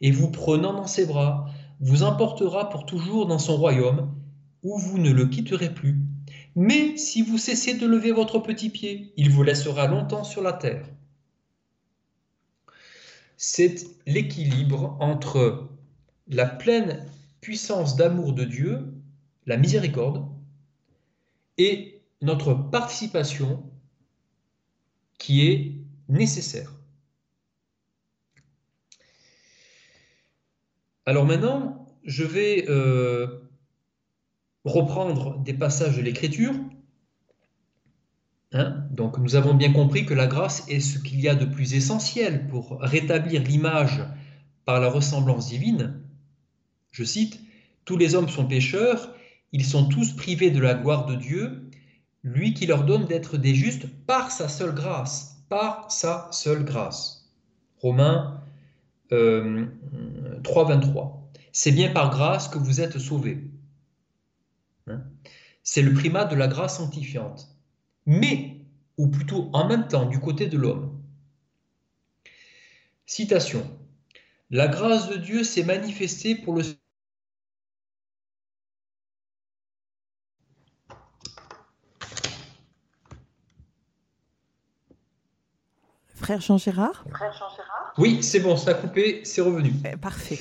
[0.00, 1.46] et vous prenant dans ses bras,
[1.80, 4.14] vous emportera pour toujours dans son royaume,
[4.62, 5.98] où vous ne le quitterez plus.
[6.54, 10.52] Mais si vous cessez de lever votre petit pied, il vous laissera longtemps sur la
[10.52, 10.86] terre.
[13.36, 15.70] C'est l'équilibre entre
[16.28, 17.06] la pleine
[17.40, 18.92] puissance d'amour de Dieu,
[19.46, 20.26] la miséricorde,
[21.56, 23.62] et notre participation
[25.18, 25.74] qui est
[26.08, 26.79] nécessaire.
[31.06, 33.26] Alors maintenant, je vais euh,
[34.64, 36.54] reprendre des passages de l'Écriture.
[38.52, 38.84] Hein.
[38.90, 41.74] Donc nous avons bien compris que la grâce est ce qu'il y a de plus
[41.74, 44.02] essentiel pour rétablir l'image
[44.64, 46.00] par la ressemblance divine.
[46.90, 47.40] Je cite,
[47.84, 49.14] Tous les hommes sont pécheurs,
[49.52, 51.70] ils sont tous privés de la gloire de Dieu,
[52.22, 57.30] lui qui leur donne d'être des justes par sa seule grâce, par sa seule grâce.
[57.78, 58.40] Romains
[60.42, 60.98] 3.23.
[60.98, 63.50] Euh, C'est bien par grâce que vous êtes sauvés.
[64.86, 65.02] Hein?
[65.62, 67.56] C'est le primat de la grâce sanctifiante.
[68.06, 68.64] Mais,
[68.96, 71.00] ou plutôt en même temps, du côté de l'homme.
[73.06, 73.64] Citation.
[74.50, 76.62] La grâce de Dieu s'est manifestée pour le
[86.20, 87.06] Frère Jean Gérard
[87.96, 89.72] Oui, c'est bon, ça a coupé, c'est revenu.
[89.90, 90.38] Eh, parfait.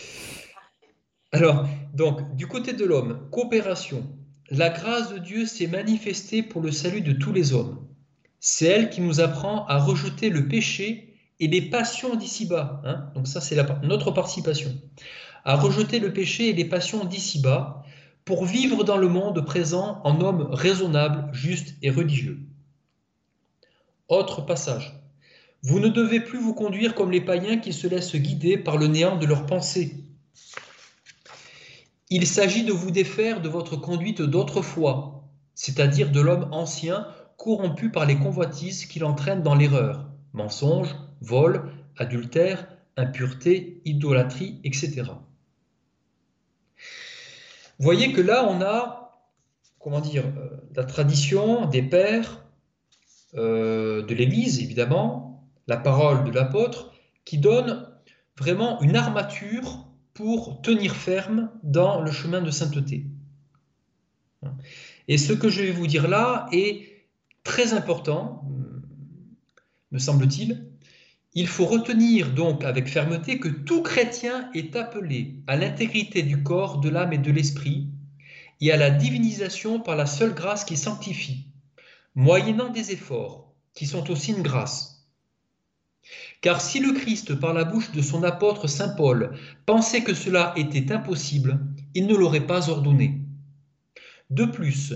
[1.32, 4.06] Alors, donc, du côté de l'homme, coopération.
[4.50, 7.88] La grâce de Dieu s'est manifestée pour le salut de tous les hommes.
[8.42, 12.82] C'est elle qui nous apprend à rejeter le péché et les passions d'ici-bas.
[12.84, 13.12] Hein.
[13.16, 14.72] donc ça, c'est notre participation.
[15.46, 17.84] À rejeter le péché et les passions d'ici-bas
[18.26, 22.40] pour vivre dans le monde présent en homme raisonnable, juste et religieux.
[24.10, 24.99] Autre passage.
[25.62, 28.88] Vous ne devez plus vous conduire comme les païens qui se laissent guider par le
[28.88, 30.06] néant de leurs pensées.
[32.10, 38.06] Il s'agit de vous défaire de votre conduite d'autrefois, c'est-à-dire de l'homme ancien corrompu par
[38.06, 45.04] les convoitises qui l'entraînent dans l'erreur, mensonge, vol, adultère, impureté, idolâtrie, etc.
[47.80, 49.24] Voyez que là, on a,
[49.80, 52.46] comment dire, euh, la tradition des pères,
[53.36, 55.29] euh, de l'Église, évidemment,
[55.70, 56.92] la parole de l'apôtre,
[57.26, 57.88] qui donne
[58.38, 63.06] vraiment une armature pour tenir ferme dans le chemin de sainteté.
[65.08, 67.06] Et ce que je vais vous dire là est
[67.44, 68.44] très important,
[69.92, 70.66] me semble-t-il.
[71.34, 76.80] Il faut retenir donc avec fermeté que tout chrétien est appelé à l'intégrité du corps,
[76.80, 77.90] de l'âme et de l'esprit,
[78.60, 81.46] et à la divinisation par la seule grâce qui sanctifie,
[82.16, 84.99] moyennant des efforts, qui sont aussi une grâce.
[86.42, 90.54] Car si le Christ, par la bouche de son apôtre Saint Paul, pensait que cela
[90.56, 91.60] était impossible,
[91.96, 93.20] il ne l'aurait pas ordonné.
[94.30, 94.94] De plus,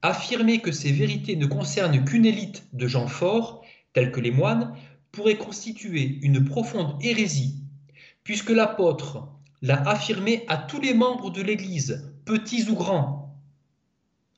[0.00, 4.74] affirmer que ces vérités ne concernent qu'une élite de gens forts, tels que les moines,
[5.12, 7.62] pourrait constituer une profonde hérésie,
[8.24, 9.28] puisque l'apôtre
[9.60, 13.36] l'a affirmé à tous les membres de l'Église, petits ou grands,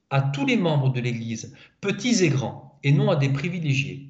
[0.08, 4.09] à tous les membres de l'Église, petits et grands, et non à des privilégiés.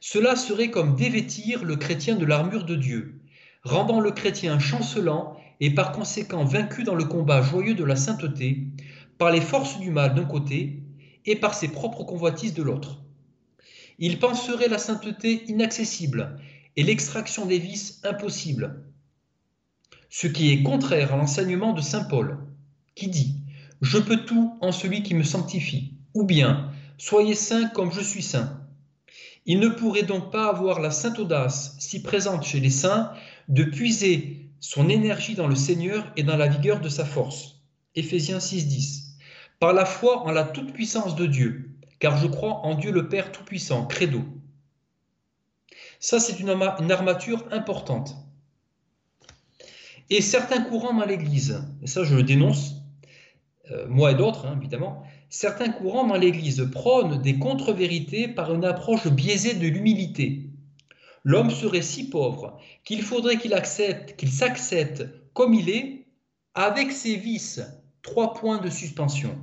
[0.00, 3.20] Cela serait comme dévêtir le chrétien de l'armure de Dieu,
[3.62, 8.66] rendant le chrétien chancelant et par conséquent vaincu dans le combat joyeux de la sainteté,
[9.18, 10.82] par les forces du mal d'un côté
[11.24, 13.02] et par ses propres convoitises de l'autre.
[13.98, 16.38] Il penserait la sainteté inaccessible
[16.76, 18.84] et l'extraction des vices impossible,
[20.10, 22.38] ce qui est contraire à l'enseignement de Saint Paul,
[22.94, 23.36] qui dit⁇
[23.80, 28.22] Je peux tout en celui qui me sanctifie⁇ ou bien⁇ Soyez saints comme je suis
[28.22, 28.44] saint⁇
[29.46, 33.12] Il ne pourrait donc pas avoir la sainte audace, si présente chez les saints,
[33.48, 37.62] de puiser son énergie dans le Seigneur et dans la vigueur de sa force.
[37.94, 39.06] Éphésiens 6.10
[39.58, 43.32] par la foi en la toute-puissance de Dieu, car je crois en Dieu le Père
[43.32, 44.22] Tout-Puissant, credo.
[45.98, 48.14] Ça, c'est une, armature importante.
[50.10, 52.74] Et certains courants dans l'Église, et ça je le dénonce,
[53.70, 58.64] euh, moi et d'autres hein, évidemment, certains courants dans l'Église prônent des contre-vérités par une
[58.64, 60.50] approche biaisée de l'humilité.
[61.24, 66.06] L'homme serait si pauvre qu'il faudrait qu'il accepte, qu'il s'accepte comme il est,
[66.54, 67.60] avec ses vices,
[68.02, 69.36] trois points de suspension.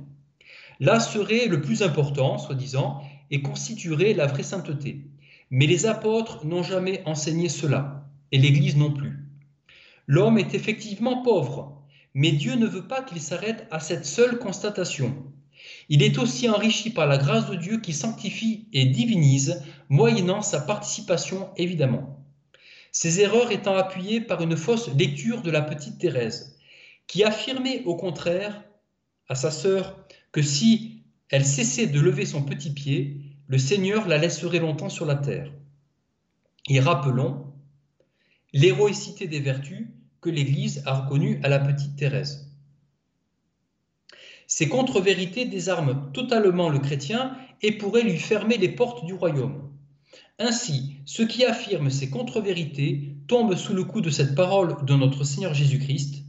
[0.80, 5.06] Là serait le plus important, soi-disant, et constituerait la vraie sainteté.
[5.50, 9.28] Mais les apôtres n'ont jamais enseigné cela, et l'Église non plus.
[10.06, 11.82] L'homme est effectivement pauvre,
[12.14, 15.14] mais Dieu ne veut pas qu'il s'arrête à cette seule constatation.
[15.88, 20.60] Il est aussi enrichi par la grâce de Dieu qui sanctifie et divinise, moyennant sa
[20.60, 22.24] participation évidemment.
[22.90, 26.58] Ces erreurs étant appuyées par une fausse lecture de la petite Thérèse,
[27.06, 28.62] qui affirmait au contraire
[29.28, 29.98] à sa sœur
[30.32, 35.06] que si elle cessait de lever son petit pied, le Seigneur la laisserait longtemps sur
[35.06, 35.52] la terre.
[36.68, 37.52] Et rappelons
[38.52, 39.86] l'héroïcité des vertus
[40.20, 42.43] que l'Église a reconnue à la petite Thérèse.
[44.56, 49.72] Ces contre-vérités désarment totalement le chrétien et pourraient lui fermer les portes du royaume.
[50.38, 55.24] Ainsi, ceux qui affirment ces contre-vérités tombent sous le coup de cette parole de notre
[55.24, 56.22] Seigneur Jésus-Christ.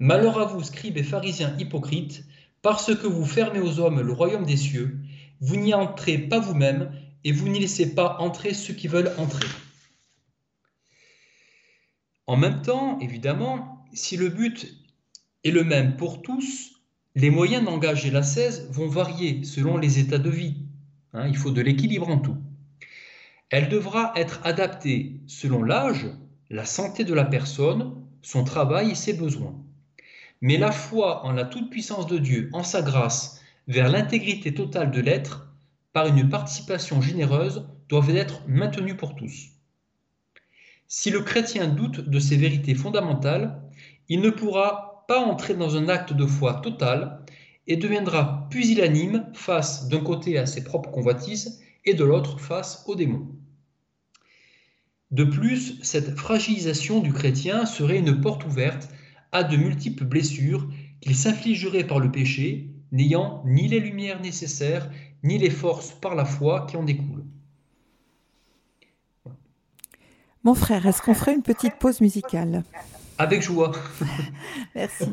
[0.00, 2.26] Malheur à vous, scribes et pharisiens hypocrites,
[2.60, 4.98] parce que vous fermez aux hommes le royaume des cieux,
[5.40, 6.92] vous n'y entrez pas vous-même
[7.24, 9.48] et vous n'y laissez pas entrer ceux qui veulent entrer.
[12.26, 14.76] En même temps, évidemment, si le but
[15.42, 16.75] est le même pour tous,
[17.16, 20.58] les moyens d'engager la 16 vont varier selon les états de vie.
[21.14, 22.36] Hein, il faut de l'équilibre en tout.
[23.48, 26.06] Elle devra être adaptée selon l'âge,
[26.50, 29.54] la santé de la personne, son travail et ses besoins.
[30.42, 35.00] Mais la foi en la toute-puissance de Dieu, en sa grâce, vers l'intégrité totale de
[35.00, 35.48] l'être,
[35.94, 39.52] par une participation généreuse, doivent être maintenues pour tous.
[40.86, 43.62] Si le chrétien doute de ces vérités fondamentales,
[44.10, 47.24] il ne pourra pas entrer dans un acte de foi total
[47.66, 52.94] et deviendra pusillanime face d'un côté à ses propres convoitises et de l'autre face aux
[52.94, 53.28] démons.
[55.10, 58.88] De plus, cette fragilisation du chrétien serait une porte ouverte
[59.32, 60.68] a de multiples blessures
[61.00, 64.90] qu'il s'infligerait par le péché, n'ayant ni les lumières nécessaires,
[65.22, 67.24] ni les forces par la foi qui en découlent.
[70.42, 72.62] Mon frère, est-ce qu'on ferait une petite pause musicale?
[73.18, 73.72] Avec joie.
[74.74, 75.06] Merci.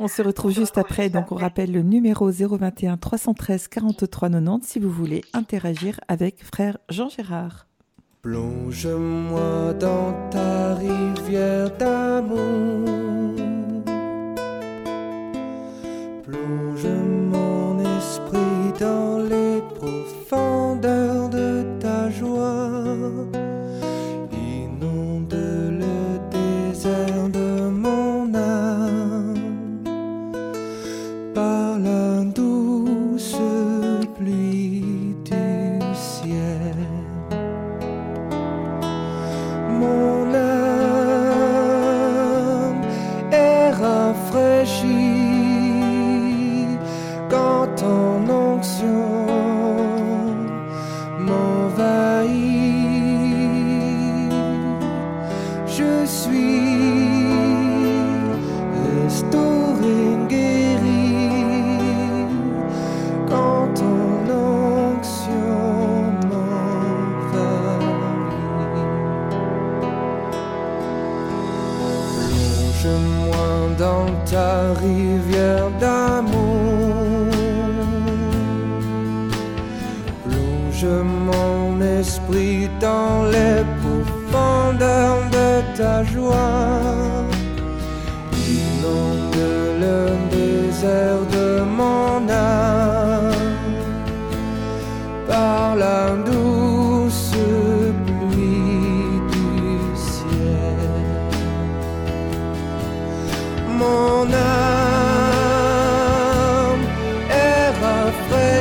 [0.00, 1.08] On se retrouve juste après.
[1.10, 6.78] Donc, on rappelle le numéro 021 313 43 90 si vous voulez interagir avec frère
[6.88, 7.66] Jean Gérard.
[8.22, 12.85] Plonge-moi dans ta rivière d'amour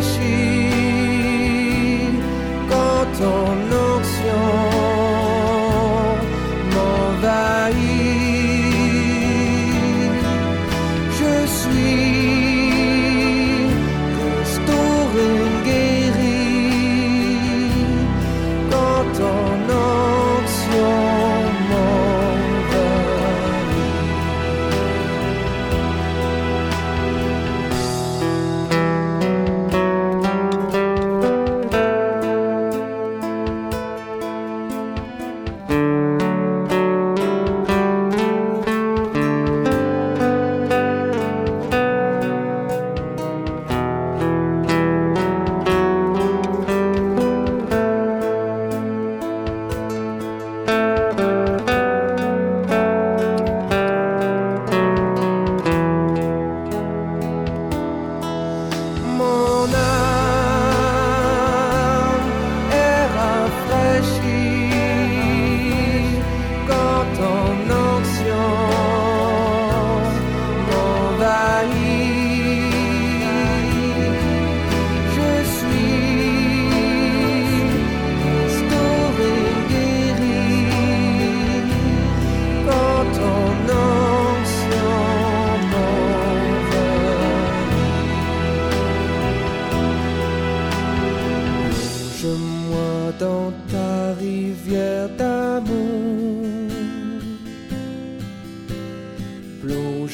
[0.02, 0.55] she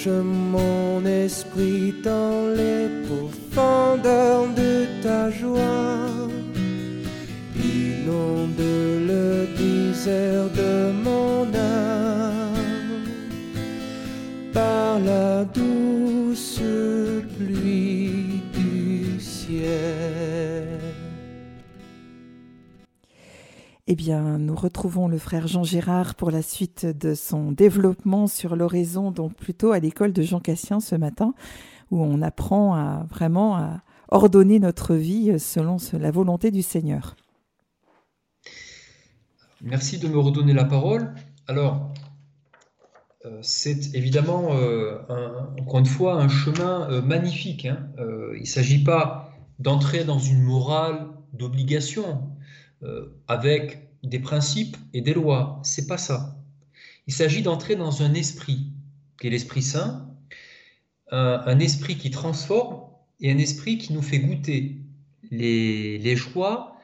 [0.07, 6.27] Mon esprit dans les profondeurs de ta joie.
[7.55, 10.91] Inonde le désert de
[24.01, 29.11] bien, nous retrouvons le frère Jean Gérard pour la suite de son développement sur l'oraison,
[29.11, 31.35] donc plutôt à l'école de Jean Cassien ce matin,
[31.91, 37.15] où on apprend à vraiment à ordonner notre vie selon la volonté du Seigneur.
[39.61, 41.13] Merci de me redonner la parole.
[41.47, 41.93] Alors,
[43.27, 44.97] euh, c'est évidemment, euh,
[45.59, 47.67] encore une fois, un chemin euh, magnifique.
[47.67, 47.87] hein.
[48.33, 52.31] Il ne s'agit pas d'entrer dans une morale d'obligation
[53.27, 55.59] avec des principes et des lois.
[55.63, 56.37] C'est pas ça.
[57.07, 58.67] Il s'agit d'entrer dans un esprit,
[59.19, 60.07] qui est l'Esprit Saint,
[61.11, 62.83] un, esprit qui transforme
[63.19, 64.77] et un esprit qui nous fait goûter
[65.29, 66.77] les, les joies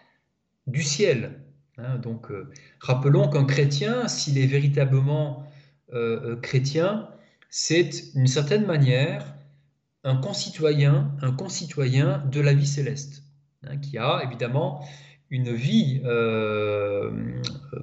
[0.67, 1.39] du ciel.
[1.77, 1.97] hein.
[1.97, 5.47] donc, euh, Rappelons qu'un chrétien, s'il est véritablement
[5.93, 7.07] euh, euh, chrétien,
[7.49, 9.33] c'est d'une certaine manière
[10.03, 13.23] un concitoyen, un concitoyen de la vie céleste,
[13.63, 14.85] hein, qui a évidemment
[15.29, 17.11] une vie euh,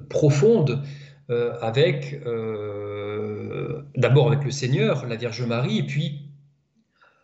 [0.09, 0.83] profonde
[1.29, 6.21] euh, avec euh, d'abord avec le Seigneur, la Vierge Marie, et puis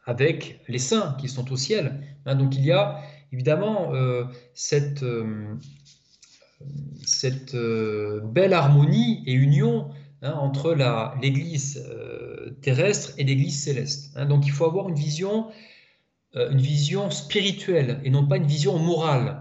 [0.06, 2.02] avec les saints qui sont au ciel.
[2.26, 2.36] hein.
[2.36, 3.00] donc il y a
[3.32, 3.92] évidemment
[4.54, 5.06] cette
[7.06, 9.90] cette belle harmonie et union
[10.22, 10.74] hein, entre
[11.22, 11.88] l'Église
[12.62, 14.14] terrestre et l'Église céleste.
[14.16, 14.26] hein.
[14.26, 15.48] donc il faut avoir une vision,
[16.34, 19.41] une vision spirituelle et non pas une vision morale,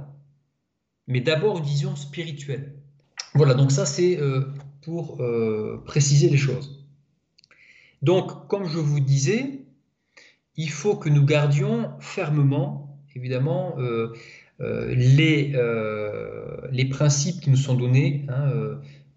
[1.10, 2.72] mais d'abord une vision spirituelle.
[3.34, 4.42] Voilà, donc ça c'est euh,
[4.82, 6.86] pour euh, préciser les choses.
[8.02, 9.60] Donc, comme je vous disais,
[10.56, 14.14] il faut que nous gardions fermement, évidemment, euh,
[14.58, 15.52] les,
[16.70, 18.50] les principes qui nous sont donnés hein,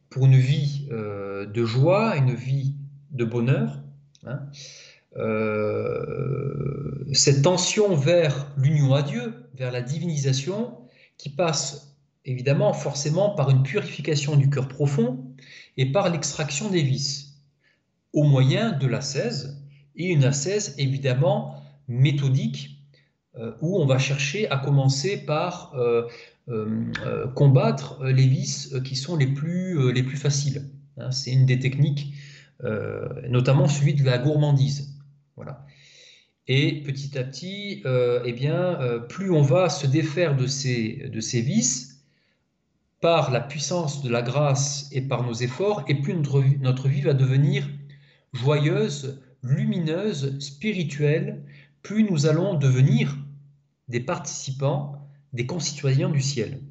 [0.10, 2.76] pour une vie de joie, une vie
[3.12, 3.82] de bonheur.
[4.26, 4.40] hein.
[7.14, 10.78] Cette tension vers l'union à Dieu, vers la divinisation,
[11.24, 11.96] qui passe
[12.26, 15.34] évidemment forcément par une purification du cœur profond
[15.78, 17.38] et par l'extraction des vices,
[18.12, 19.64] au moyen de l'ascèse,
[19.96, 21.56] et une ascèse évidemment
[21.88, 22.78] méthodique,
[23.38, 26.10] euh, où on va chercher à commencer par euh,
[26.50, 30.70] euh, combattre les vices qui sont les plus, les plus faciles.
[30.98, 32.14] Hein, c'est une des techniques,
[33.30, 35.00] notamment celui de la gourmandise.
[35.38, 35.66] Voilà.
[36.48, 38.78] Et petit à petit, eh bien,
[39.08, 41.94] plus on va se défaire de ces, de ces vices
[43.00, 47.02] par la puissance de la grâce et par nos efforts, et plus notre, notre vie
[47.02, 47.68] va devenir
[48.34, 51.44] joyeuse, lumineuse, spirituelle,
[51.82, 53.16] plus nous allons devenir
[53.90, 54.96] des participants,
[55.34, 56.62] des concitoyens du ciel.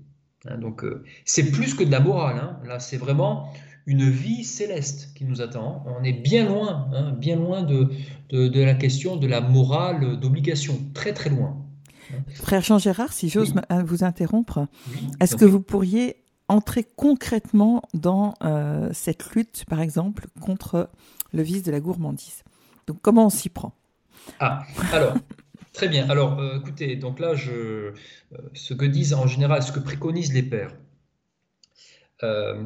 [0.47, 2.59] Hein, donc euh, c'est plus que de la morale, hein.
[2.65, 3.53] là c'est vraiment
[3.87, 5.85] une vie céleste qui nous attend.
[5.87, 7.91] On est bien loin, hein, bien loin de,
[8.31, 11.57] de, la question de la morale d'obligation, très très loin.
[12.35, 13.55] Frère Jean-Gérard, si j'ose
[13.85, 14.67] vous interrompre,
[15.21, 16.17] est-ce que vous pourriez
[16.49, 20.91] entrer concrètement dans euh, cette lutte, par exemple, contre
[21.33, 22.45] le vice de la gourmandise?
[22.87, 23.73] Donc comment on s'y prend?
[24.39, 25.15] Ah, alors,
[25.73, 26.09] Très bien.
[26.11, 27.93] Alors, euh, écoutez, donc là, je, euh,
[28.53, 30.75] ce que disent en général, ce que préconisent les pères.
[32.23, 32.63] Euh,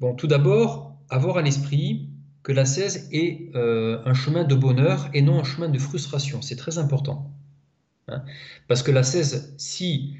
[0.00, 2.08] bon, tout d'abord, avoir à l'esprit
[2.42, 6.42] que la l'ascèse est un chemin de bonheur et non un chemin de frustration.
[6.42, 7.30] C'est très important.
[8.08, 8.22] Hein.
[8.68, 10.16] Parce que la l'ascèse, si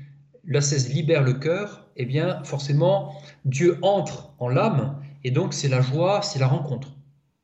[0.46, 3.14] la l'ascèse libère le cœur, eh bien, forcément,
[3.44, 6.96] Dieu entre en l'âme et donc c'est la joie, c'est la rencontre.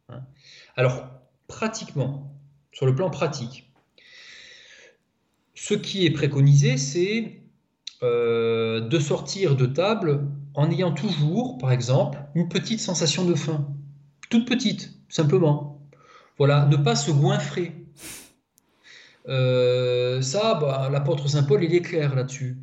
[0.09, 0.23] Hein.
[0.77, 1.09] Alors,
[1.49, 2.35] pratiquement,
[2.73, 3.73] sur le plan pratique,
[5.55, 7.43] ce qui est préconisé, c'est
[8.03, 13.69] euh, de sortir de table en ayant toujours, par exemple, une petite sensation de faim.
[14.29, 15.83] Toute petite, simplement.
[16.39, 17.73] Voilà, ne pas se goinfrer.
[19.29, 22.57] Euh, ça, bah, l'apôtre Saint Paul, il est clair là-dessus.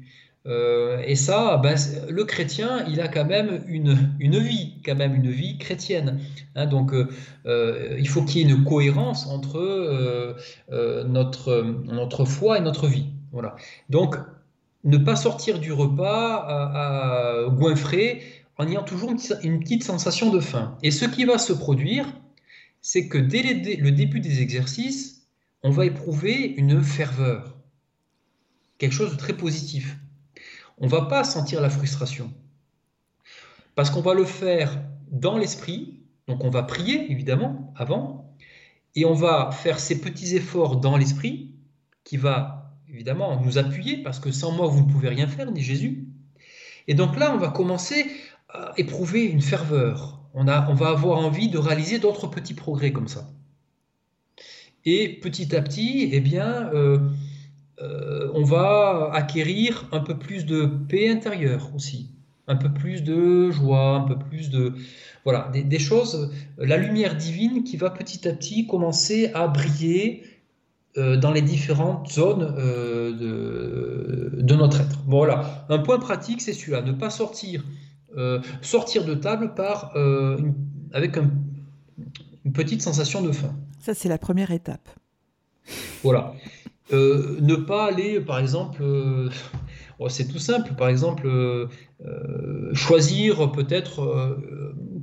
[0.48, 1.76] Euh, et ça, ben,
[2.10, 6.20] le chrétien, il a quand même une, une vie, quand même une vie chrétienne.
[6.56, 6.68] Hein.
[6.68, 12.62] donc, euh, il faut qu'il y ait une cohérence entre euh, notre, notre foi et
[12.62, 13.08] notre vie.
[13.32, 13.56] Voilà.
[13.90, 14.16] Donc,
[14.84, 18.24] ne pas sortir du repas à, goinfrer
[18.58, 19.12] en ayant toujours
[19.44, 20.78] une, petite sensation de faim.
[20.84, 22.06] Et ce qui va se produire,
[22.82, 25.28] c'est que dès le début des exercices,
[25.64, 27.58] on va éprouver une ferveur,
[28.78, 29.98] quelque chose de très positif
[30.78, 32.32] on ne va pas sentir la frustration.
[33.76, 34.80] Parce qu'on va le faire
[35.12, 38.36] dans l'esprit, donc on va prier évidemment avant,
[38.96, 41.56] et on va faire ces petits efforts dans l'esprit
[42.04, 42.57] qui va
[42.94, 46.08] évidemment nous appuyer, parce que sans moi vous ne pouvez rien faire, dit Jésus.
[46.88, 48.06] Et donc là, on va commencer
[48.50, 50.22] à éprouver une ferveur.
[50.34, 53.30] On, a, on va avoir envie de réaliser d'autres petits progrès comme ça.
[54.86, 57.00] Et petit à petit, eh bien, euh,
[57.82, 62.10] euh, on va acquérir un peu plus de paix intérieure aussi,
[62.48, 64.76] un peu plus de joie, un peu plus de...
[65.26, 70.24] Voilà, des, choses, la lumière divine qui va petit à petit commencer à briller
[70.98, 73.12] dans les différentes zones euh,
[74.42, 75.00] de, notre être.
[75.06, 77.64] voilà, un point pratique, c'est celui-là, ne pas sortir,
[78.62, 79.94] sortir de table par,
[80.92, 83.54] avec une petite sensation de faim.
[83.80, 84.90] Ça, c'est la première étape.
[86.04, 86.34] Voilà.
[86.94, 89.30] Euh, ne pas aller, par exemple, euh,
[90.00, 91.68] oh, c'est tout simple, par exemple, euh,
[92.74, 94.38] choisir peut-être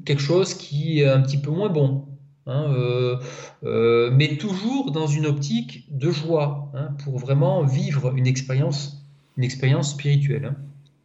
[0.04, 2.06] quelque chose qui est un petit peu moins bon.
[2.46, 3.18] Hein,
[3.62, 9.02] mais toujours dans une optique de joie, hein, pour vraiment vivre une expérience,
[9.38, 10.44] une expérience spirituelle.
[10.44, 10.56] Hein.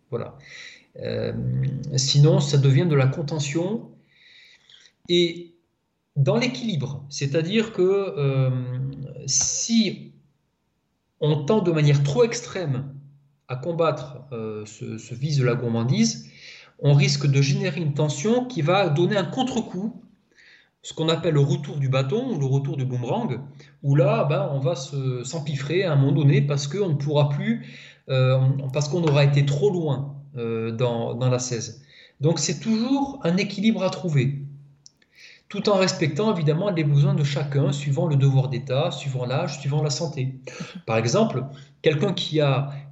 [0.10, 0.38] voilà.
[1.96, 3.90] sinon, ça devient de la contention.
[5.08, 5.56] Et
[6.18, 8.52] dans l'équilibre, c'est-à-dire que
[9.26, 10.10] si
[11.22, 12.94] on tend de manière trop extrême
[13.48, 16.30] à combattre euh, ce, vice de la gourmandise,
[16.80, 20.02] on risque de générer une tension qui va donner un contre-coup,
[20.82, 23.42] ce qu'on appelle le retour du bâton ou le retour du boomerang,
[23.84, 27.66] où là, ben, on va s'empiffrer à un moment donné parce qu'on ne pourra plus,
[28.10, 28.40] euh,
[28.74, 31.84] parce qu'on aura été trop loin euh, dans, la 16.
[32.22, 34.46] Donc c'est toujours un équilibre à trouver
[35.50, 39.82] tout en respectant évidemment les besoins de chacun, suivant le devoir d'État, suivant l'âge, suivant
[39.82, 40.36] la santé.
[40.86, 41.44] Par exemple,
[41.82, 42.40] quelqu'un qui,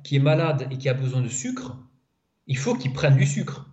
[0.03, 1.77] qui est malade et qui a besoin de sucre,
[2.47, 3.69] il faut qu'il prenne du sucre.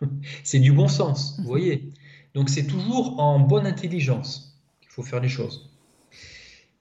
[0.44, 1.90] c'est du bon sens, vous voyez.
[2.38, 5.68] Donc c'est toujours en bonne intelligence qu'il faut faire les choses.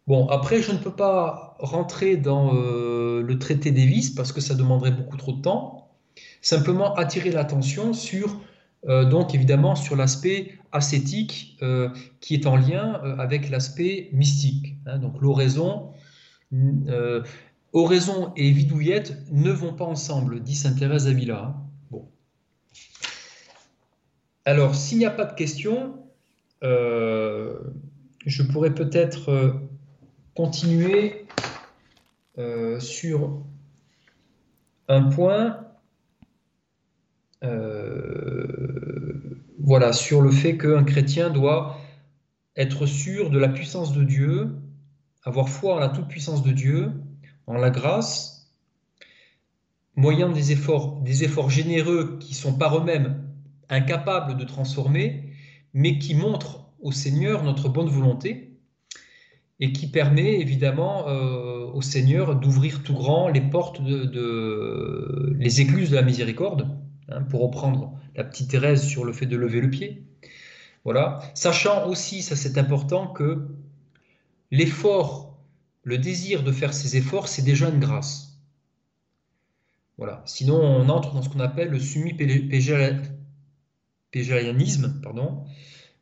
[0.05, 4.39] Bon, après, je ne peux pas rentrer dans euh, le traité des vices parce que
[4.39, 5.89] ça demanderait beaucoup trop de temps.
[6.43, 8.39] Simplement attirer l'attention sur
[8.87, 11.89] euh, donc évidemment sur l'aspect ascétique euh,
[12.21, 14.75] qui est en lien avec l'aspect mystique.
[14.85, 14.99] Hein.
[14.99, 15.89] donc l'oraison,
[17.73, 21.55] oraison et vidouillette ne vont pas ensemble, dit Sainte Thérèse d'Avila.
[24.47, 26.07] Alors s'il n'y a pas de questions,
[26.61, 29.59] je pourrais peut-être
[30.33, 31.25] continuer
[32.79, 33.43] sur
[34.87, 35.59] un point
[37.43, 38.47] euh,
[39.59, 41.81] voilà, sur le fait qu'un chrétien doit
[42.55, 44.55] être sûr de la puissance de Dieu
[45.27, 46.93] avoir foi en la toute-puissance de Dieu,
[47.47, 48.49] en la grâce,
[49.97, 53.16] moyen des efforts généreux qui sont par eux-mêmes
[53.70, 55.34] incapables de transformer,
[55.74, 58.47] mais qui montrent au Seigneur notre bonne volonté
[59.59, 65.89] et qui permet évidemment euh, au Seigneur d'ouvrir tout grand les portes de, les écluses
[65.89, 66.70] de la miséricorde,
[67.09, 70.03] hein, pour reprendre la petite Thérèse sur le fait de lever le pied.
[70.84, 73.47] Voilà, sachant aussi, ça c'est important, que
[74.51, 75.38] l'effort,
[75.84, 78.39] le désir de faire ces efforts, c'est déjà une grâce.
[79.97, 80.22] Voilà.
[80.26, 81.80] Sinon, on entre dans ce qu'on appelle le
[84.13, 85.45] sumi-pégérianisme, pardon.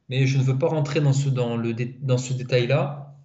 [0.10, 3.16] Mais je ne veux pas rentrer dans ce, dans le, dans ce détail-là,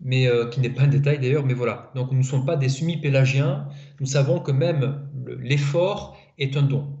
[0.00, 1.44] mais euh, qui n'est pas un détail d'ailleurs.
[1.44, 1.90] Mais voilà.
[1.94, 3.68] Donc, nous ne sommes pas des sumi-pélagiens.
[4.00, 5.08] Nous savons que même
[5.40, 6.98] l'effort est un don.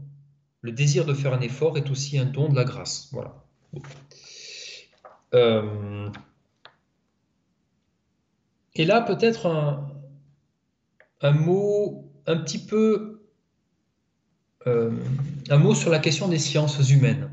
[0.62, 3.08] Le désir de faire un effort est aussi un don de la grâce.
[3.12, 3.44] Voilà.
[5.34, 6.10] Euh,
[8.74, 13.17] et là, peut-être un, mot un petit peu,
[14.66, 14.90] euh,
[15.50, 17.30] un mot sur la question des sciences humaines.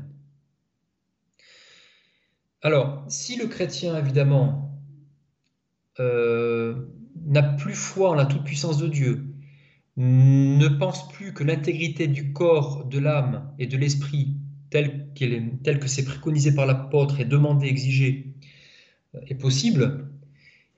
[2.62, 4.80] Alors, si le chrétien, évidemment,
[6.00, 6.86] euh,
[7.24, 9.26] n'a plus foi en la toute-puissance de Dieu,
[9.96, 14.36] ne pense plus que l'intégrité du corps, de l'âme et de l'esprit,
[14.70, 18.34] tel, tel que c'est préconisé par l'apôtre et demandé, exigé,
[19.14, 20.10] euh, est possible,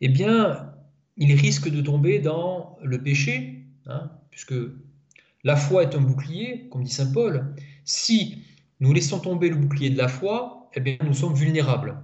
[0.01, 0.73] eh bien,
[1.17, 4.55] il risque de tomber dans le péché, hein, puisque
[5.45, 7.55] la foi est un bouclier, comme dit saint Paul.
[7.84, 8.43] Si
[8.80, 12.01] nous laissons tomber le bouclier de la foi, eh bien, nous sommes vulnérables.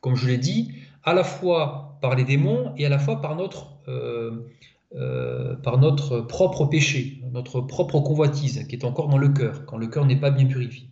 [0.00, 0.72] Comme je l'ai dit,
[1.04, 4.48] à la fois par les démons et à la fois par notre, euh,
[4.94, 9.78] euh, par notre propre péché, notre propre convoitise qui est encore dans le cœur, quand
[9.78, 10.88] le cœur n'est pas bien purifié.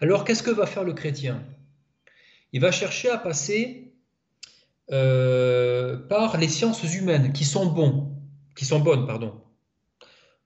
[0.00, 1.44] Alors, qu'est-ce que va faire le chrétien?
[2.52, 3.94] Il va chercher à passer
[4.90, 8.12] euh, par les sciences humaines qui sont bons,
[8.56, 9.32] qui sont bonnes, pardon.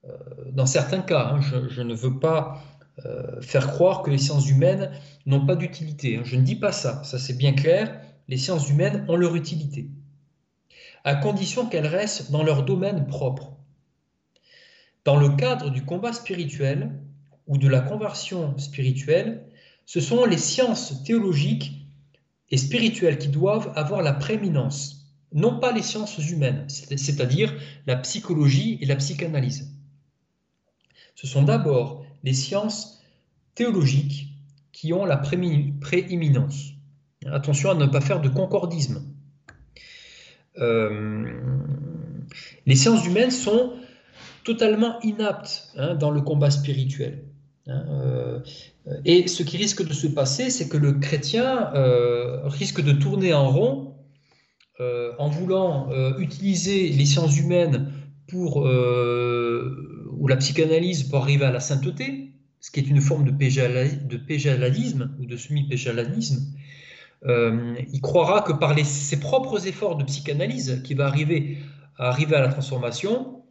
[0.07, 0.13] Euh,
[0.51, 2.61] dans certains cas, hein, je, ne veux pas
[3.05, 4.91] euh, faire croire que les sciences humaines
[5.25, 6.17] n'ont pas d'utilité.
[6.17, 6.21] Hein.
[6.23, 8.01] je ne dis pas ça, ça c'est bien clair.
[8.27, 9.89] Les sciences humaines ont leur utilité,
[11.03, 13.53] à condition qu'elles restent dans leur domaine propre.
[15.05, 16.91] Dans le cadre du combat spirituel
[17.47, 19.45] ou de la conversion spirituelle,
[19.85, 21.87] ce sont les sciences théologiques
[22.49, 27.53] et spirituelles qui doivent avoir la prééminence, non pas les sciences humaines, c'est-à-dire
[27.85, 29.76] la psychologie et la psychanalyse.
[31.17, 33.01] Ce sont d'abord les sciences
[33.55, 34.27] théologiques
[34.71, 36.73] qui ont la prééminence.
[37.25, 39.03] Attention à ne pas faire de concordisme.
[40.59, 41.25] Euh,
[42.67, 43.73] les sciences humaines sont
[44.43, 47.23] totalement inaptes hein, dans le combat spirituel.
[47.65, 48.39] Hein, euh,
[49.03, 53.33] et ce qui risque de se passer, c'est que le chrétien euh, risque de tourner
[53.33, 53.93] en rond
[55.17, 55.89] en voulant
[56.19, 57.91] utiliser les sciences humaines
[58.27, 58.63] pour,
[60.19, 65.15] ou la psychanalyse pour arriver à la sainteté, ce qui est une forme de, péjalisme
[65.19, 66.53] ou de semi-péjalanisme.
[67.25, 71.57] il croira que par ses propres efforts de psychanalyse qu'il va arriver
[71.97, 73.43] à arriver à la transformation,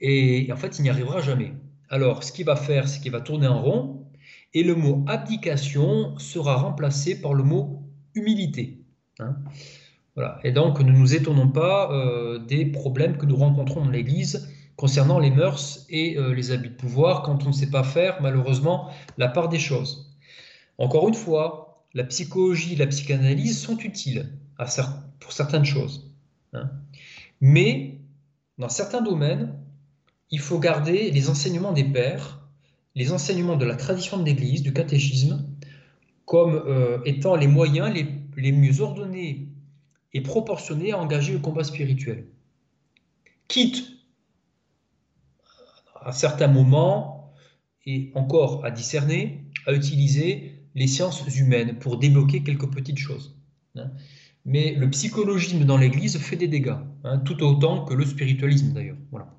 [0.00, 1.52] et en fait il n'y arrivera jamais.
[1.88, 4.06] Alors, ce qu'il va faire, c'est qu'il va tourner en rond
[4.54, 7.82] et le mot abdication sera remplacé par le mot
[8.14, 8.80] humilité.
[9.18, 9.36] Hein.
[10.14, 10.40] voilà.
[10.44, 15.18] Et donc, ne nous étonnons pas euh, des problèmes que nous rencontrons dans l'Église concernant
[15.18, 18.90] les mœurs et euh, les habits de pouvoir quand on ne sait pas faire, malheureusement,
[19.18, 20.14] la part des choses.
[20.78, 24.30] Encore une fois, la psychologie et la psychanalyse sont utiles
[25.20, 26.10] pour certaines choses.
[26.52, 26.70] Hein.
[27.40, 27.98] Mais,
[28.58, 29.54] dans certains domaines,
[30.30, 32.40] il faut garder les enseignements des pères,
[32.94, 35.46] les enseignements de la tradition de l'Église, du catéchisme,
[36.26, 37.92] comme euh, étant les moyens
[38.36, 39.48] les, mieux ordonnés
[40.12, 42.26] et proportionnés à engager le combat spirituel.
[43.48, 43.95] Quitte
[46.06, 47.34] à certains moments,
[47.84, 53.36] et encore à discerner, à utiliser les sciences humaines pour débloquer quelques petites choses.
[53.76, 53.90] Hein.
[54.44, 58.96] Mais le psychologisme dans l'Église fait des dégâts, hein, tout autant que le spiritualisme d'ailleurs.
[59.10, 59.34] Voilà.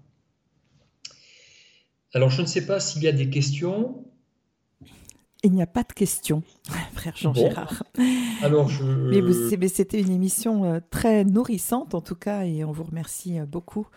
[2.13, 4.03] Alors, je ne sais pas s'il y a des questions.
[5.43, 6.43] Il n'y a pas de questions,
[6.93, 7.83] frère Jean-Gérard.
[8.41, 8.83] alors, je...
[9.55, 13.45] Mais c'était une émission euh, très nourrissante, en tout cas, et on vous remercie euh,
[13.45, 13.87] beaucoup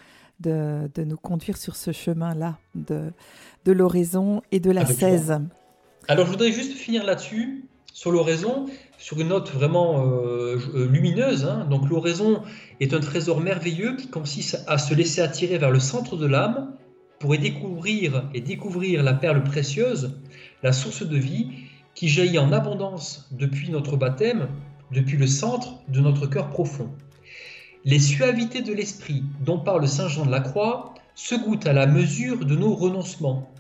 [0.41, 3.12] de, nous conduire sur ce chemin-là de,
[3.64, 5.41] de l'oraison et de la 16.
[6.09, 8.66] Alors, je voudrais juste finir là-dessus, sur l'oraison,
[8.99, 10.59] sur une note vraiment euh,
[10.91, 11.45] lumineuse.
[11.45, 11.66] Hein.
[11.68, 12.43] Donc, l'oraison
[12.80, 16.74] est un trésor merveilleux qui consiste à se laisser attirer vers le centre de l'âme
[17.18, 20.18] pour y découvrir et découvrir la perle précieuse,
[20.62, 21.51] la source de vie
[21.95, 24.49] qui jaillit en abondance depuis notre baptême,
[24.91, 26.91] depuis le centre de notre cœur profond.
[27.86, 31.86] Les suavités de l'esprit dont parle Saint Jean de la Croix se goûtent à la
[31.86, 33.50] mesure de nos renoncements,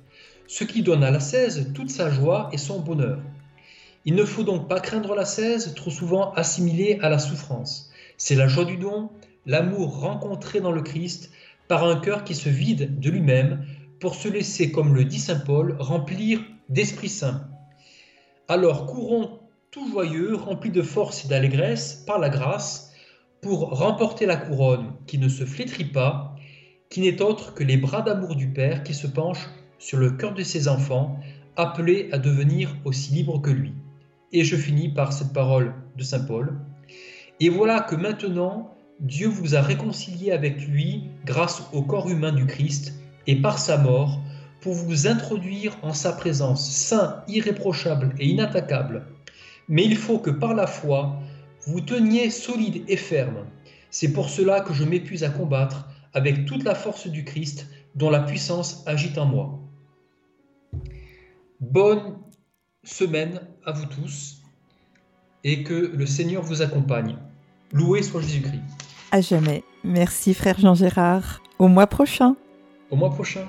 [0.46, 3.18] ce qui donne à la l'ascèse toute sa joie et son bonheur.
[4.04, 7.90] Il ne faut donc pas craindre la l'ascèse, trop souvent assimilée à la souffrance.
[8.18, 9.08] C'est la joie du don,
[9.46, 11.30] l'amour rencontré dans le Christ
[11.66, 13.64] par un cœur qui se vide de lui-même
[14.00, 17.48] pour se laisser, comme le dit Saint Paul, remplir d'Esprit Saint.
[18.48, 19.38] Alors courons
[19.70, 22.89] tout joyeux, remplis de force et d'allégresse par la grâce,
[23.40, 26.36] pour remporter la couronne qui ne se flétrit pas,
[26.88, 30.34] qui n'est autre que les bras d'amour du Père qui se penchent sur le cœur
[30.34, 31.18] de ses enfants,
[31.56, 33.72] appelés à devenir aussi libres que lui.
[34.32, 36.58] Et je finis par cette parole de Saint Paul.
[37.40, 42.46] Et voilà que maintenant, Dieu vous a réconcilié avec lui grâce au corps humain du
[42.46, 42.94] Christ
[43.26, 44.20] et par sa mort,
[44.60, 49.06] pour vous introduire en sa présence, saint, irréprochable et inattaquable.
[49.68, 51.18] Mais il faut que par la foi,
[51.66, 53.46] vous teniez solide et ferme.
[53.90, 58.10] C'est pour cela que je m'épuise à combattre avec toute la force du Christ dont
[58.10, 59.58] la puissance agite en moi.
[61.60, 62.18] Bonne
[62.84, 64.42] semaine à vous tous
[65.44, 67.16] et que le Seigneur vous accompagne.
[67.72, 68.62] Loué soit Jésus-Christ.
[69.12, 69.64] À jamais.
[69.84, 71.42] Merci frère Jean Gérard.
[71.58, 72.36] Au mois prochain.
[72.90, 73.46] Au mois prochain.